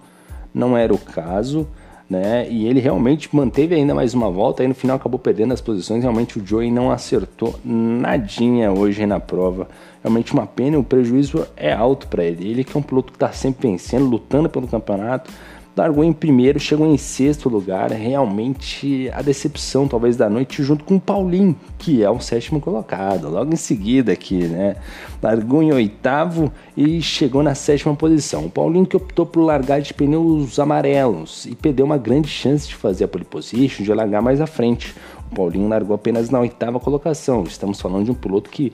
não 0.59 0.77
era 0.77 0.93
o 0.93 0.99
caso, 0.99 1.67
né? 2.11 2.49
E 2.51 2.67
ele 2.67 2.81
realmente 2.81 3.35
manteve 3.35 3.75
ainda 3.75 3.95
mais 3.95 4.13
uma 4.13 4.31
volta, 4.31 4.63
aí 4.63 4.69
no 4.69 4.75
final 4.75 4.97
acabou 4.97 5.19
perdendo 5.19 5.55
as 5.55 5.61
posições. 5.61 6.03
Realmente 6.03 6.39
o 6.39 6.47
Joey 6.47 6.71
não 6.71 6.91
acertou 6.91 7.59
nadinha 7.65 8.73
hoje 8.73 9.07
na 9.07 9.21
prova. 9.21 9.69
Realmente 10.03 10.33
uma 10.33 10.47
pena, 10.47 10.79
o 10.79 10.85
prejuízo 10.85 11.47
é 11.57 11.73
alto 11.73 12.09
para 12.09 12.25
ele. 12.25 12.51
Ele 12.51 12.65
que 12.65 12.77
é 12.77 12.81
um 12.81 12.83
piloto 12.83 13.13
que 13.13 13.17
está 13.17 13.31
sempre 13.31 13.69
vencendo, 13.69 14.07
lutando 14.07 14.49
pelo 14.49 14.67
campeonato 14.67 15.31
largou 15.79 16.03
em 16.03 16.13
primeiro, 16.13 16.59
chegou 16.59 16.87
em 16.87 16.99
sexto 16.99 17.49
lugar. 17.49 17.91
Realmente 17.93 19.09
a 19.15 19.23
decepção, 19.23 19.87
talvez, 19.87 20.17
da 20.17 20.29
noite, 20.29 20.63
junto 20.63 20.85
com 20.85 20.97
o 20.97 21.01
Paulinho, 21.01 21.57
que 21.79 22.03
é 22.03 22.11
o 22.11 22.21
sétimo 22.21 22.61
colocado. 22.61 23.29
Logo 23.29 23.53
em 23.53 23.57
seguida 23.57 24.13
aqui, 24.13 24.45
né? 24.45 24.77
Largou 25.23 25.63
em 25.63 25.73
oitavo 25.73 26.53
e 26.77 27.01
chegou 27.01 27.43
na 27.43 27.55
sétima 27.55 27.95
posição. 27.95 28.47
O 28.47 28.51
Paulinho 28.51 28.87
que 28.87 28.97
optou 28.97 29.25
por 29.25 29.41
largar 29.41 29.81
de 29.81 29.95
pneus 29.95 30.59
amarelos 30.59 31.47
e 31.47 31.55
perdeu 31.55 31.87
uma 31.87 31.97
grande 31.97 32.29
chance 32.29 32.67
de 32.67 32.75
fazer 32.75 33.05
a 33.05 33.09
pole 33.09 33.25
position, 33.25 33.85
de 33.85 33.95
largar 33.95 34.21
mais 34.21 34.41
à 34.41 34.47
frente. 34.47 34.95
O 35.31 35.35
Paulinho 35.35 35.69
largou 35.69 35.95
apenas 35.95 36.31
na 36.31 36.41
oitava 36.41 36.81
colocação. 36.81 37.43
Estamos 37.45 37.81
falando 37.81 38.07
de 38.07 38.11
um 38.11 38.15
piloto 38.15 38.49
que 38.49 38.73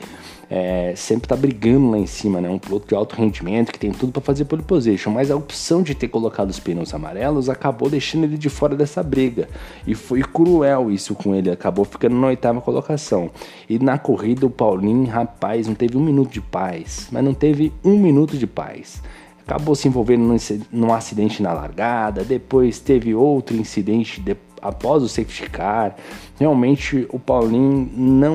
é, 0.49 0.94
sempre 0.96 1.25
está 1.25 1.34
brigando 1.34 1.90
lá 1.90 1.99
em 1.99 2.06
cima, 2.06 2.40
né? 2.40 2.49
Um 2.49 2.58
piloto 2.58 2.87
de 2.87 2.94
alto 2.94 3.16
rendimento 3.16 3.73
que 3.73 3.78
tem 3.78 3.90
tudo 3.90 4.12
para 4.12 4.23
fazer 4.23 4.44
pole 4.44 4.62
position, 4.62 5.11
mas 5.11 5.30
a 5.30 5.37
opção 5.37 5.82
de 5.82 5.94
ter 5.94 6.08
colocado 6.08 6.50
os 6.50 6.61
pneus 6.61 6.94
amarelos 6.94 7.49
acabou 7.49 7.90
deixando 7.90 8.25
ele 8.25 8.38
de 8.38 8.49
fora 8.49 8.76
dessa 8.76 9.02
briga 9.02 9.49
e 9.87 9.94
foi 9.94 10.23
cruel 10.23 10.90
isso 10.90 11.14
com 11.14 11.34
ele. 11.34 11.50
Acabou 11.50 11.84
ficando 11.84 12.14
na 12.14 12.28
oitava 12.28 12.61
colocação. 12.61 13.30
E 13.68 13.78
na 13.78 13.99
corrida 13.99 14.46
o 14.46 14.50
Paulinho, 14.50 15.06
rapaz, 15.06 15.66
não 15.66 15.75
teve 15.75 15.96
um 15.96 16.04
minuto 16.04 16.30
de 16.30 16.40
paz, 16.40 17.08
mas 17.11 17.25
não 17.25 17.34
teve 17.34 17.73
um 17.84 17.99
minuto 17.99 18.37
de 18.37 18.46
paz 18.46 19.02
acabou 19.46 19.75
se 19.75 19.87
envolvendo 19.87 20.34
num, 20.73 20.92
acidente 20.92 21.42
na 21.42 21.52
largada, 21.52 22.25
depois 22.25 22.78
teve 22.78 23.14
outro 23.14 23.54
incidente 23.54 24.18
de, 24.18 24.34
após 24.64 25.02
o 25.02 25.09
safety 25.09 25.49
car. 25.50 25.94
Realmente 26.38 27.06
o 27.11 27.18
Paulinho 27.18 27.88
não 27.97 28.35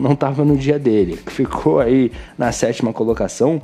não 0.00 0.12
estava 0.12 0.44
no 0.44 0.56
dia 0.56 0.78
dele, 0.78 1.18
ficou 1.26 1.80
aí 1.80 2.10
na 2.38 2.52
sétima 2.52 2.92
colocação. 2.92 3.60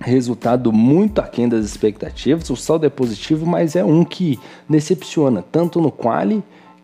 Resultado 0.00 0.72
muito 0.72 1.20
aquém 1.20 1.48
das 1.48 1.64
expectativas. 1.64 2.50
O 2.50 2.56
saldo 2.56 2.84
é 2.84 2.88
positivo, 2.88 3.46
mas 3.46 3.76
é 3.76 3.84
um 3.84 4.04
que 4.04 4.36
decepciona, 4.68 5.44
tanto 5.52 5.80
no 5.80 5.92
quali 5.92 6.42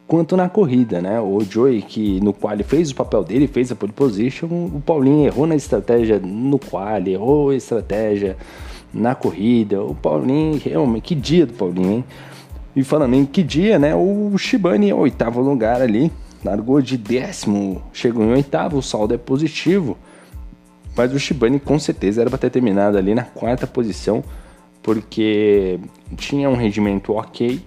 quanto 0.08 0.36
na 0.36 0.48
corrida, 0.48 1.02
né? 1.02 1.20
O 1.20 1.40
Joey, 1.40 1.82
que 1.82 2.18
no 2.20 2.32
quali 2.32 2.62
fez 2.62 2.90
o 2.90 2.94
papel 2.94 3.22
dele, 3.22 3.46
fez 3.46 3.70
a 3.70 3.76
pole 3.76 3.92
position, 3.92 4.46
o 4.46 4.82
Paulinho 4.84 5.26
errou 5.26 5.46
na 5.46 5.54
estratégia 5.54 6.18
no 6.18 6.58
quali, 6.58 7.12
errou 7.12 7.50
a 7.50 7.54
estratégia 7.54 8.36
na 8.92 9.14
corrida. 9.14 9.82
O 9.82 9.94
Paulinho, 9.94 10.58
realmente, 10.64 11.02
que 11.02 11.14
dia 11.14 11.44
do 11.44 11.52
Paulinho, 11.52 11.92
hein? 11.92 12.04
E 12.78 12.84
falando 12.84 13.14
em 13.14 13.26
que 13.26 13.42
dia, 13.42 13.76
né? 13.76 13.92
O 13.92 14.38
Shibane 14.38 14.88
é 14.88 14.94
o 14.94 14.98
oitavo 14.98 15.40
lugar 15.40 15.82
ali, 15.82 16.12
largou 16.44 16.80
de 16.80 16.96
décimo, 16.96 17.82
chegou 17.92 18.22
em 18.22 18.30
oitavo, 18.30 18.78
o 18.78 18.82
saldo 18.82 19.12
é 19.12 19.18
positivo. 19.18 19.98
Mas 20.96 21.12
o 21.12 21.18
Shibane 21.18 21.58
com 21.58 21.76
certeza 21.76 22.20
era 22.20 22.30
para 22.30 22.38
ter 22.38 22.50
terminado 22.50 22.96
ali 22.96 23.16
na 23.16 23.24
quarta 23.24 23.66
posição, 23.66 24.22
porque 24.80 25.80
tinha 26.16 26.48
um 26.48 26.54
rendimento 26.54 27.14
ok, 27.14 27.60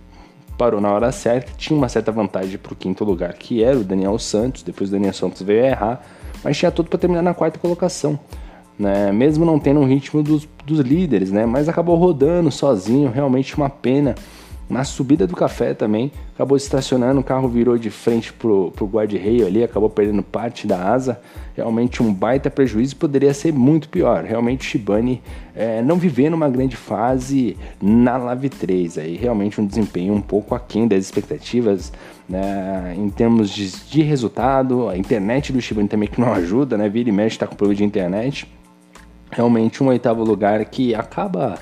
parou 0.57 0.79
na 0.79 0.89
hora 0.89 1.11
certa, 1.11 1.51
tinha 1.57 1.77
uma 1.77 1.89
certa 1.89 2.09
vantagem 2.09 2.57
para 2.57 2.71
o 2.71 2.75
quinto 2.77 3.03
lugar, 3.03 3.33
que 3.33 3.61
era 3.61 3.77
o 3.77 3.83
Daniel 3.83 4.17
Santos. 4.17 4.63
Depois 4.63 4.89
o 4.89 4.93
Daniel 4.93 5.11
Santos 5.11 5.41
veio 5.41 5.65
errar, 5.65 6.01
mas 6.41 6.57
tinha 6.57 6.71
tudo 6.71 6.87
para 6.87 6.97
terminar 6.97 7.21
na 7.21 7.33
quarta 7.33 7.59
colocação. 7.59 8.17
Né? 8.79 9.11
Mesmo 9.11 9.43
não 9.43 9.59
tendo 9.59 9.81
um 9.81 9.85
ritmo 9.85 10.23
dos, 10.23 10.47
dos 10.65 10.79
líderes, 10.79 11.33
né? 11.33 11.45
mas 11.45 11.67
acabou 11.67 11.97
rodando 11.97 12.49
sozinho, 12.49 13.11
realmente 13.11 13.57
uma 13.57 13.69
pena 13.69 14.15
Na 14.71 14.85
subida 14.85 15.27
do 15.27 15.35
café 15.35 15.73
também, 15.73 16.11
acabou 16.33 16.55
estacionando, 16.55 17.19
o 17.19 17.23
carro 17.23 17.49
virou 17.49 17.77
de 17.77 17.89
frente 17.89 18.31
pro, 18.31 18.71
pro 18.71 18.85
guarda-reio 18.85 19.45
ali, 19.45 19.61
acabou 19.61 19.89
perdendo 19.89 20.23
parte 20.23 20.65
da 20.65 20.81
asa. 20.93 21.19
Realmente 21.53 22.01
um 22.01 22.13
baita 22.13 22.49
prejuízo, 22.49 22.95
poderia 22.95 23.33
ser 23.33 23.51
muito 23.51 23.89
pior. 23.89 24.23
Realmente 24.23 24.61
o 24.61 24.63
Shibane 24.63 25.21
é, 25.53 25.81
não 25.81 25.97
vivendo 25.97 26.35
uma 26.35 26.47
grande 26.47 26.77
fase 26.77 27.57
na 27.81 28.15
Lave 28.15 28.47
3. 28.47 28.97
Aí 28.97 29.17
realmente 29.17 29.59
um 29.59 29.65
desempenho 29.65 30.13
um 30.13 30.21
pouco 30.21 30.55
aquém 30.55 30.87
das 30.87 31.03
expectativas 31.03 31.91
né, 32.29 32.95
em 32.97 33.09
termos 33.09 33.49
de, 33.49 33.69
de, 33.69 34.01
resultado. 34.01 34.87
A 34.87 34.97
internet 34.97 35.51
do 35.51 35.59
Shibane 35.59 35.89
também 35.89 36.07
que 36.07 36.21
não 36.21 36.31
ajuda, 36.33 36.77
né? 36.77 36.87
Vira 36.87 37.09
e 37.09 37.11
mexe, 37.11 37.37
tá 37.37 37.45
com 37.45 37.55
problema 37.55 37.77
de 37.77 37.83
internet. 37.83 38.47
Realmente 39.29 39.83
um 39.83 39.87
oitavo 39.87 40.23
lugar 40.23 40.63
que 40.63 40.95
acaba 40.95 41.59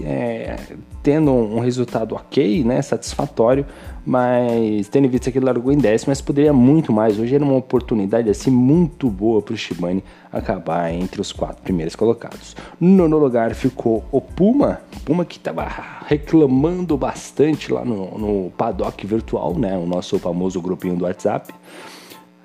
é, 0.00 0.56
tendo 1.02 1.30
um 1.30 1.60
resultado 1.60 2.14
ok, 2.14 2.64
né, 2.64 2.80
satisfatório, 2.80 3.66
mas 4.04 4.88
tendo 4.88 5.08
visto 5.08 5.30
que 5.30 5.38
ele 5.38 5.44
largou 5.44 5.72
em 5.72 5.78
décimo, 5.78 6.10
mas 6.10 6.20
poderia 6.20 6.52
muito 6.52 6.92
mais. 6.92 7.18
Hoje 7.18 7.34
era 7.34 7.44
uma 7.44 7.56
oportunidade 7.56 8.30
assim 8.30 8.50
muito 8.50 9.10
boa 9.10 9.42
para 9.42 9.54
o 9.54 9.56
Shibane 9.56 10.02
acabar 10.32 10.92
entre 10.92 11.20
os 11.20 11.32
quatro 11.32 11.62
primeiros 11.62 11.94
colocados. 11.94 12.56
No 12.80 12.88
nono 12.88 13.18
lugar 13.18 13.54
ficou 13.54 14.04
o 14.10 14.20
Puma, 14.20 14.80
Puma 15.04 15.24
que 15.24 15.36
estava 15.36 15.66
reclamando 16.06 16.96
bastante 16.96 17.72
lá 17.72 17.84
no, 17.84 18.18
no 18.18 18.50
paddock 18.52 19.06
virtual, 19.06 19.58
né, 19.58 19.76
o 19.76 19.86
nosso 19.86 20.18
famoso 20.18 20.60
grupinho 20.60 20.96
do 20.96 21.04
WhatsApp 21.04 21.52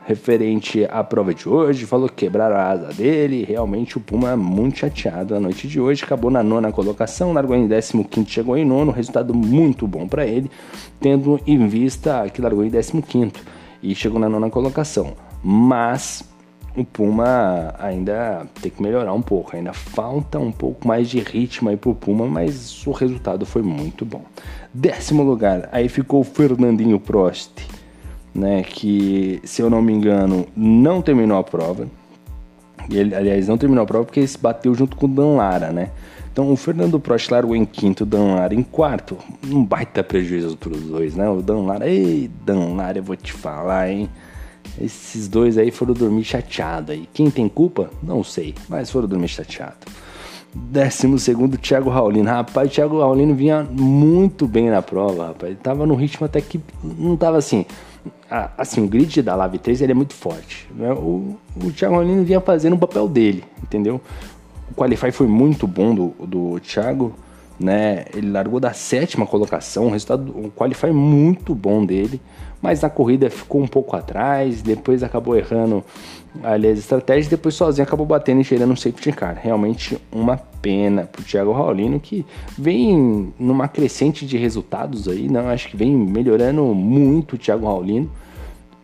referente 0.08 0.88
à 0.90 1.04
prova 1.04 1.34
de 1.34 1.50
hoje, 1.50 1.86
falou 1.86 2.08
que 2.08 2.16
quebraram 2.16 2.56
a 2.56 2.64
asa 2.64 2.94
dele. 2.94 3.44
Realmente 3.44 3.98
o 3.98 4.00
Puma 4.00 4.32
é 4.32 4.36
muito 4.38 4.80
chateado 4.80 5.36
a 5.36 5.40
noite 5.40 5.68
de 5.68 5.82
hoje. 5.82 6.06
Acabou 6.06 6.32
na 6.32 6.42
nona 6.42 6.72
colocação, 6.72 7.34
largou 7.34 7.58
em 7.58 7.68
15, 7.68 8.06
chegou 8.26 8.58
em 8.58 8.64
nono. 8.64 8.94
Resultado 8.94 9.34
muito 9.34 9.86
bom 9.86 10.08
para 10.08 10.26
ele, 10.26 10.50
tendo 11.02 11.38
em 11.46 11.68
vista 11.68 12.26
que 12.30 12.42
largou 12.42 12.64
em 12.64 12.72
15 12.72 13.34
e 13.84 13.94
chegou 13.94 14.18
na 14.18 14.30
nona 14.30 14.50
colocação. 14.50 15.14
Mas 15.44 16.24
o 16.74 16.86
Puma 16.86 17.76
ainda 17.78 18.48
tem 18.62 18.72
que 18.72 18.82
melhorar 18.82 19.12
um 19.12 19.22
pouco, 19.22 19.58
ainda 19.58 19.74
falta 19.74 20.40
um 20.40 20.54
pouco 20.54 20.88
mais 20.88 21.10
de 21.10 21.20
ritmo 21.20 21.68
aí 21.68 21.76
pro 21.76 21.94
Puma, 21.94 22.26
mas 22.26 22.88
o 22.88 22.92
resultado 22.92 23.46
foi 23.46 23.62
muito 23.62 24.06
bom. 24.06 24.22
Décimo 24.74 25.22
lugar, 25.22 25.68
aí 25.74 25.90
ficou 25.90 26.22
o 26.22 26.24
Fernandinho 26.24 26.98
Prost 26.98 27.52
né, 28.38 28.62
que, 28.62 29.42
se 29.44 29.62
eu 29.62 29.70
não 29.70 29.82
me 29.82 29.92
engano, 29.92 30.46
não 30.56 31.02
terminou 31.02 31.40
a 31.40 31.44
prova. 31.44 31.88
Ele, 32.90 33.16
aliás, 33.16 33.48
não 33.48 33.58
terminou 33.58 33.84
a 33.84 33.88
prova 33.88 34.06
porque 34.06 34.20
ele 34.20 34.28
se 34.28 34.38
bateu 34.38 34.74
junto 34.76 34.96
com 34.96 35.08
o 35.08 35.10
Dan 35.10 35.36
Lara, 35.36 35.72
né? 35.72 35.90
Então 36.32 36.52
o 36.52 36.56
Fernando 36.56 37.00
Prost 37.00 37.32
largou 37.32 37.56
em 37.56 37.66
quinto, 37.66 38.04
o 38.04 38.06
Dan 38.06 38.36
Lara 38.36 38.54
em 38.54 38.62
quarto. 38.62 39.18
Um 39.44 39.66
baita 39.66 40.04
prejuízo 40.04 40.56
para 40.56 40.70
os 40.70 40.82
dois, 40.82 41.16
né? 41.16 41.28
O 41.28 41.42
Dan 41.42 41.62
Lara, 41.66 41.90
ei, 41.90 42.30
Dan 42.46 42.76
Lara, 42.76 43.00
eu 43.00 43.04
vou 43.04 43.16
te 43.16 43.34
falar, 43.34 43.90
hein? 43.90 44.08
Esses 44.80 45.28
dois 45.28 45.58
aí 45.58 45.72
foram 45.72 45.96
dormir 45.96 46.24
chateado 46.24 46.92
aí. 46.92 47.10
Quem 47.12 47.32
tem 47.32 47.50
culpa? 47.50 47.90
Não 48.04 48.24
sei, 48.24 48.54
mas 48.70 48.92
foram 48.92 49.08
dormir 49.08 49.28
chateado. 49.28 49.78
Décimo 50.70 51.18
segundo, 51.18 51.58
Thiago 51.58 51.90
Raulino. 51.90 52.30
Rapaz, 52.30 52.72
Thiago 52.72 53.00
Raulino 53.00 53.34
vinha 53.34 53.64
muito 53.64 54.48
bem 54.48 54.70
na 54.70 54.82
prova, 54.82 55.28
rapaz. 55.28 55.52
Ele 55.52 55.60
tava 55.62 55.86
no 55.86 55.96
ritmo 55.96 56.26
até 56.26 56.42
que 56.42 56.60
não 56.84 57.16
tava 57.16 57.38
assim 57.38 57.66
assim, 58.58 58.84
o 58.84 58.88
grid 58.88 59.22
da 59.22 59.36
Lave 59.36 59.58
3 59.58 59.82
ele 59.82 59.92
é 59.92 59.96
muito 59.96 60.14
forte. 60.14 60.68
Né? 60.76 60.92
O, 60.92 61.38
o 61.56 61.72
Thiago 61.72 61.96
Rolino 61.96 62.24
vinha 62.24 62.42
fazendo 62.42 62.74
o 62.74 62.80
papel 62.80 63.08
dele, 63.08 63.44
entendeu? 63.62 64.02
O 64.70 64.76
Qualify 64.76 65.12
foi 65.12 65.28
muito 65.28 65.66
bom 65.66 65.96
do, 65.96 66.14
do 66.26 66.60
Thiago, 66.60 67.14
né? 67.60 68.06
Ele 68.14 68.30
largou 68.30 68.60
da 68.60 68.74
sétima 68.74 69.26
colocação, 69.26 69.88
o 69.88 69.92
resultado, 69.92 70.32
o 70.32 70.52
Qualify 70.52 70.92
muito 70.92 71.56
bom 71.56 71.86
dele, 71.86 72.22
mas 72.62 72.82
na 72.82 72.90
corrida 72.90 73.30
ficou 73.30 73.62
um 73.62 73.68
pouco 73.68 73.96
atrás, 73.96 74.62
depois 74.62 75.04
acabou 75.04 75.36
errando 75.36 75.84
ali 76.44 76.68
as 76.68 76.80
estratégias, 76.80 77.28
depois 77.28 77.56
sozinho 77.56 77.86
acabou 77.86 78.06
batendo 78.06 78.42
e 78.42 78.44
cheirando 78.44 78.72
um 78.72 78.76
safety 78.76 79.12
car. 79.12 79.40
Realmente 79.42 79.98
uma 80.12 80.38
pena 80.38 81.04
pro 81.04 81.24
Thiago 81.24 81.52
Raulino 81.52 82.00
que 82.00 82.26
vem 82.58 83.34
numa 83.40 83.68
crescente 83.68 84.26
de 84.26 84.38
resultados 84.38 85.08
aí, 85.08 85.28
não 85.30 85.50
acho 85.50 85.70
que 85.70 85.78
vem 85.78 85.96
melhorando 85.96 86.64
muito 86.64 87.34
o 87.34 87.38
Thiago 87.38 87.66
Raulino, 87.66 88.10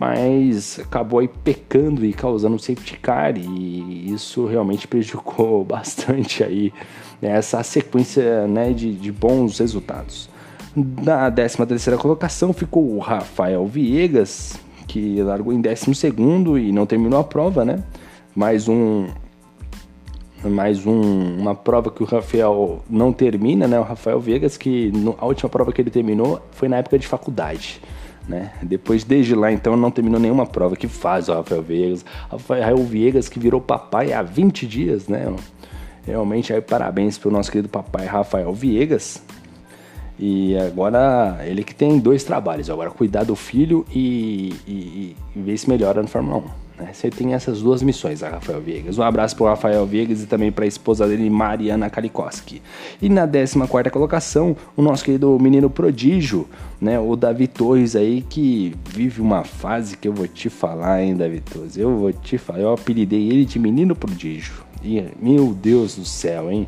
mas 0.04 0.82
acabou 0.82 1.20
aí 1.20 1.30
pecando 1.30 2.06
e 2.06 2.12
causando 2.12 2.56
um 2.56 2.60
safety 2.60 2.98
car 2.98 3.38
e 3.38 4.12
isso 4.14 4.46
realmente 4.46 4.86
prejudicou 4.86 5.64
bastante 5.64 6.44
aí 6.44 6.74
né, 7.22 7.30
essa 7.30 7.64
sequência 7.64 8.46
né, 8.46 8.74
de, 8.74 8.94
de 8.94 9.12
bons 9.14 9.60
resultados. 9.60 10.30
Na 10.76 11.32
13 11.32 11.66
terceira 11.66 11.98
colocação 11.98 12.52
ficou 12.52 12.96
o 12.96 13.00
Rafael 13.00 13.66
Viegas, 13.66 14.60
que 14.88 15.22
largou 15.22 15.54
em 15.54 15.62
12 15.62 15.86
e 16.60 16.72
não 16.74 16.86
terminou 16.86 17.20
a 17.20 17.24
prova, 17.24 17.64
né? 17.64 17.82
Mais 18.36 18.68
um 18.68 19.08
mais 20.44 20.86
um, 20.86 21.40
uma 21.40 21.56
prova 21.56 21.90
que 21.90 22.04
o 22.04 22.06
Rafael 22.06 22.84
não 22.90 23.14
termina, 23.14 23.70
né? 23.70 23.80
O 23.80 23.84
Rafael 23.84 24.20
Viegas, 24.20 24.58
que 24.58 24.92
no, 24.92 25.16
a 25.18 25.26
última 25.26 25.48
prova 25.48 25.72
que 25.72 25.80
ele 25.80 25.92
terminou 25.92 26.42
foi 26.52 26.68
na 26.68 26.78
época 26.78 27.00
de 27.00 27.08
faculdade. 27.08 27.80
Né? 28.28 28.52
Depois, 28.62 29.04
desde 29.04 29.36
lá, 29.36 29.52
então, 29.52 29.76
não 29.76 29.92
terminou 29.92 30.20
nenhuma 30.20 30.46
prova. 30.46 30.76
Que 30.76 30.88
faz 30.88 31.28
o 31.28 31.34
Rafael 31.34 31.62
Viegas? 31.62 32.06
Rafael 32.32 32.78
Viegas 32.78 33.28
que 33.28 33.40
virou 33.40 33.60
papai 33.60 34.14
há 34.14 34.22
20 34.22 34.66
dias, 34.66 35.08
né? 35.08 35.34
Realmente, 36.06 36.54
aí, 36.54 36.62
parabéns 36.62 37.18
para 37.18 37.30
o 37.30 37.32
nosso 37.32 37.52
querido 37.52 37.70
papai 37.70 38.06
Rafael 38.06 38.54
Viegas, 38.54 39.22
e 40.20 40.56
agora 40.58 41.40
ele 41.46 41.64
que 41.64 41.74
tem 41.74 41.98
dois 41.98 42.24
trabalhos, 42.24 42.70
agora 42.70 42.90
cuidar 42.90 43.24
do 43.24 43.36
filho 43.36 43.86
e, 43.94 44.54
e, 44.68 45.16
e 45.36 45.42
ver 45.42 45.58
se 45.58 45.68
melhora 45.68 46.02
no 46.02 46.08
Fórmula 46.08 46.38
1. 46.38 46.63
Né? 46.84 46.92
Você 46.92 47.10
tem 47.10 47.34
essas 47.34 47.62
duas 47.62 47.82
missões, 47.82 48.22
Rafael 48.22 48.60
Viegas. 48.60 48.98
Um 48.98 49.04
abraço 49.04 49.36
para 49.36 49.46
o 49.46 49.48
Rafael 49.48 49.86
Viegas 49.86 50.22
e 50.22 50.26
também 50.26 50.52
para 50.52 50.66
a 50.66 50.68
esposa 50.68 51.08
dele, 51.08 51.30
Mariana 51.30 51.90
Kalikoski. 51.90 52.62
E 53.02 53.08
na 53.08 53.26
14 53.26 53.90
colocação, 53.90 54.56
o 54.76 54.82
nosso 54.82 55.06
querido 55.06 55.38
menino 55.40 55.70
prodígio, 55.70 56.48
né? 56.82 57.00
o 57.00 57.16
Davi 57.16 57.48
Torres 57.48 57.96
aí, 57.96 58.22
que 58.22 58.76
vive 58.90 59.22
uma 59.22 59.46
fase 59.46 59.96
que 59.96 60.08
eu 60.08 60.14
vou 60.14 60.28
te 60.28 60.50
falar, 60.50 61.02
hein, 61.02 61.16
Davi 61.16 61.40
Torres? 61.40 61.78
Eu 61.78 61.98
vou 61.98 62.12
te 62.12 62.38
falar, 62.38 62.60
eu 62.60 62.74
apelidei 62.74 63.30
ele 63.30 63.46
de 63.46 63.58
menino 63.58 63.96
prodígio. 63.96 64.56
E, 64.84 65.02
meu 65.22 65.54
Deus 65.54 65.96
do 65.96 66.04
céu, 66.04 66.52
hein? 66.52 66.68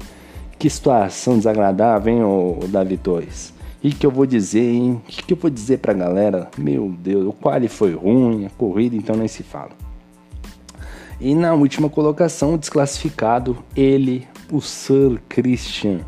Que 0.58 0.70
situação 0.70 1.38
desagradável, 1.38 2.14
hein, 2.14 2.24
o, 2.24 2.60
Davi 2.70 2.96
Torres? 2.96 3.54
E 3.84 3.92
que 3.92 4.06
eu 4.06 4.12
vou 4.12 4.26
dizer, 4.26 4.64
hein? 4.64 4.94
O 4.94 5.08
que, 5.08 5.24
que 5.24 5.34
eu 5.34 5.38
vou 5.38 5.52
dizer 5.52 5.80
pra 5.80 5.94
galera? 5.94 6.50
Meu 6.58 6.90
Deus, 6.98 7.28
o 7.28 7.34
quali 7.34 7.68
foi 7.68 7.94
ruim, 7.94 8.46
a 8.46 8.50
corrida 8.52 8.96
então 8.96 9.16
nem 9.18 9.28
se 9.28 9.44
fala. 9.44 9.85
E 11.20 11.34
na 11.34 11.54
última 11.54 11.90
colocação, 11.90 12.58
desclassificado, 12.58 13.58
ele, 13.76 14.28
o 14.52 14.60
Sir 14.62 15.22
Christian, 15.30 16.02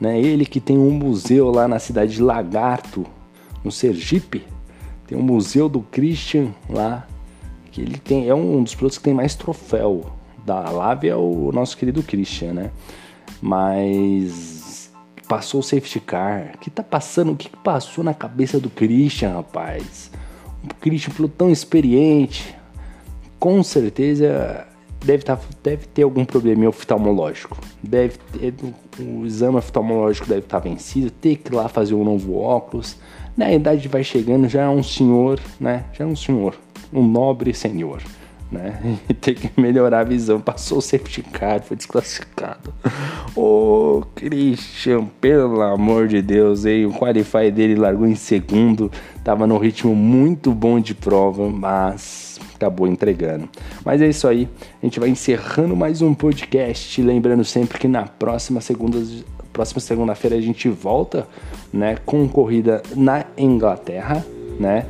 né? 0.00 0.20
Ele 0.20 0.44
que 0.44 0.60
tem 0.60 0.76
um 0.76 0.90
museu 0.90 1.50
lá 1.50 1.68
na 1.68 1.78
cidade 1.78 2.14
de 2.14 2.22
Lagarto, 2.22 3.06
no 3.62 3.70
Sergipe. 3.70 4.44
Tem 5.06 5.16
um 5.16 5.22
museu 5.22 5.68
do 5.68 5.80
Christian 5.80 6.52
lá, 6.68 7.06
que 7.70 7.80
ele 7.80 7.98
tem, 7.98 8.28
é 8.28 8.34
um 8.34 8.62
dos 8.62 8.74
pilotos 8.74 8.98
que 8.98 9.04
tem 9.04 9.14
mais 9.14 9.34
troféu 9.34 10.06
da 10.44 10.70
Lave, 10.70 11.08
é 11.08 11.14
o 11.14 11.50
nosso 11.52 11.76
querido 11.76 12.02
Christian, 12.02 12.52
né? 12.52 12.70
Mas 13.40 14.92
passou 15.28 15.60
o 15.60 15.62
safety 15.62 16.00
car. 16.00 16.52
O 16.54 16.58
que 16.58 16.68
tá 16.68 16.82
passando? 16.82 17.32
O 17.32 17.36
que 17.36 17.48
passou 17.48 18.02
na 18.02 18.12
cabeça 18.12 18.58
do 18.58 18.68
Christian, 18.68 19.34
rapaz? 19.34 20.10
O 20.64 20.74
Christian 20.74 21.12
falou 21.12 21.30
tão 21.30 21.50
experiente. 21.50 22.54
Com 23.42 23.60
certeza 23.64 24.64
deve, 25.04 25.24
tá, 25.24 25.36
deve 25.64 25.88
ter 25.88 26.04
algum 26.04 26.24
problema 26.24 26.68
oftalmológico. 26.68 27.58
Deve 27.82 28.16
ter, 28.38 28.54
o 29.00 29.26
exame 29.26 29.56
oftalmológico 29.56 30.28
deve 30.28 30.42
estar 30.42 30.60
tá 30.60 30.68
vencido, 30.68 31.10
ter 31.10 31.34
que 31.34 31.52
ir 31.52 31.56
lá 31.56 31.68
fazer 31.68 31.92
um 31.92 32.04
novo 32.04 32.36
óculos. 32.36 32.96
Na 33.36 33.52
idade 33.52 33.88
vai 33.88 34.04
chegando, 34.04 34.48
já 34.48 34.62
é 34.62 34.68
um 34.68 34.80
senhor, 34.80 35.40
né? 35.58 35.86
Já 35.92 36.04
é 36.04 36.06
um 36.06 36.14
senhor, 36.14 36.54
um 36.92 37.04
nobre 37.04 37.52
senhor 37.52 38.00
né? 38.52 38.98
E 39.08 39.14
tem 39.14 39.34
que 39.34 39.50
melhorar 39.60 40.00
a 40.00 40.04
visão. 40.04 40.40
Passou 40.40 40.78
o 40.78 40.82
safety 40.82 41.22
car, 41.22 41.62
foi 41.62 41.76
desclassificado. 41.76 42.72
Ô, 43.34 44.02
Christian, 44.14 45.06
pelo 45.20 45.62
amor 45.62 46.06
de 46.06 46.20
Deus, 46.20 46.66
hein? 46.66 46.86
O 46.86 46.92
qualify 46.92 47.50
dele 47.50 47.74
largou 47.74 48.06
em 48.06 48.14
segundo. 48.14 48.92
Tava 49.24 49.46
no 49.46 49.56
ritmo 49.56 49.96
muito 49.96 50.52
bom 50.52 50.78
de 50.78 50.94
prova, 50.94 51.48
mas 51.48 52.31
acabou 52.62 52.86
entregando. 52.86 53.48
Mas 53.84 54.00
é 54.00 54.08
isso 54.08 54.28
aí. 54.28 54.48
A 54.80 54.86
gente 54.86 55.00
vai 55.00 55.08
encerrando 55.08 55.74
mais 55.74 56.00
um 56.00 56.14
podcast. 56.14 57.02
Lembrando 57.02 57.44
sempre 57.44 57.78
que 57.78 57.88
na 57.88 58.04
próxima 58.04 58.60
segunda 58.60 58.98
próxima 59.52 59.80
segunda-feira 59.80 60.34
a 60.34 60.40
gente 60.40 60.66
volta, 60.70 61.28
né, 61.70 61.98
com 62.06 62.26
corrida 62.26 62.82
na 62.96 63.26
Inglaterra, 63.36 64.24
né? 64.58 64.86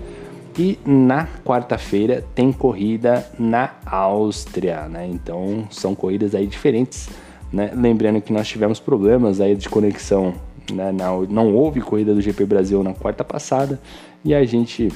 E 0.57 0.79
na 0.87 1.27
quarta-feira 1.45 2.25
tem 2.33 2.53
corrida 2.53 3.29
na 3.37 3.73
Áustria, 3.85 4.89
né? 4.89 5.09
Então 5.11 5.67
são 5.69 5.97
corridas 5.97 6.33
aí 6.33 6.47
diferentes, 6.47 7.09
né? 7.53 7.73
Lembrando 7.75 8.21
que 8.21 8.33
nós 8.33 8.47
tivemos 8.47 8.79
problemas 8.79 9.41
aí 9.41 9.57
de 9.57 9.69
conexão 9.69 10.35
né? 10.71 10.93
Não, 10.93 11.23
não 11.23 11.55
houve 11.55 11.81
corrida 11.81 12.15
do 12.15 12.21
GP 12.21 12.45
Brasil 12.45 12.83
na 12.83 12.95
quarta 12.95 13.25
passada 13.25 13.81
e 14.25 14.35
a 14.35 14.45
gente 14.45 14.93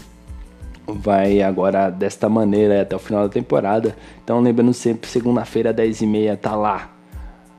vai 0.86 1.42
agora 1.42 1.90
desta 1.90 2.28
maneira 2.28 2.82
até 2.82 2.94
o 2.94 2.98
final 2.98 3.22
da 3.22 3.28
temporada. 3.28 3.96
Então 4.22 4.40
lembrando 4.40 4.72
sempre, 4.72 5.08
segunda-feira, 5.08 5.72
10h30, 5.74 6.36
tá 6.36 6.54
lá 6.54 6.90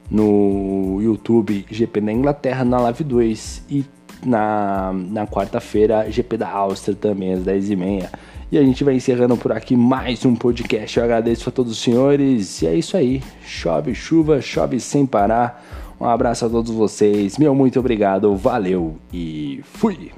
no 0.10 1.00
YouTube 1.02 1.66
GP 1.70 2.02
da 2.02 2.12
Inglaterra 2.12 2.64
na 2.64 2.80
Live 2.80 3.04
2 3.04 3.66
e 3.70 3.86
na, 4.26 4.94
na 4.94 5.28
quarta-feira 5.28 6.10
GP 6.10 6.38
da 6.38 6.50
Áustria 6.50 6.96
também 6.96 7.34
às 7.34 7.42
10h30. 7.42 8.10
E 8.50 8.58
a 8.58 8.64
gente 8.64 8.82
vai 8.84 8.96
encerrando 8.96 9.36
por 9.36 9.52
aqui 9.52 9.76
mais 9.76 10.26
um 10.26 10.34
podcast. 10.34 10.98
Eu 10.98 11.04
agradeço 11.04 11.50
a 11.50 11.52
todos 11.52 11.74
os 11.74 11.80
senhores. 11.80 12.62
E 12.62 12.68
é 12.68 12.76
isso 12.76 12.96
aí. 12.96 13.22
Chove 13.42 13.94
chuva, 13.94 14.40
chove 14.40 14.80
sem 14.80 15.06
parar. 15.06 15.62
Um 16.00 16.06
abraço 16.06 16.46
a 16.46 16.50
todos 16.50 16.72
vocês. 16.72 17.38
Meu 17.38 17.54
muito 17.54 17.78
obrigado. 17.78 18.34
Valeu 18.38 18.96
e 19.12 19.60
fui. 19.64 20.12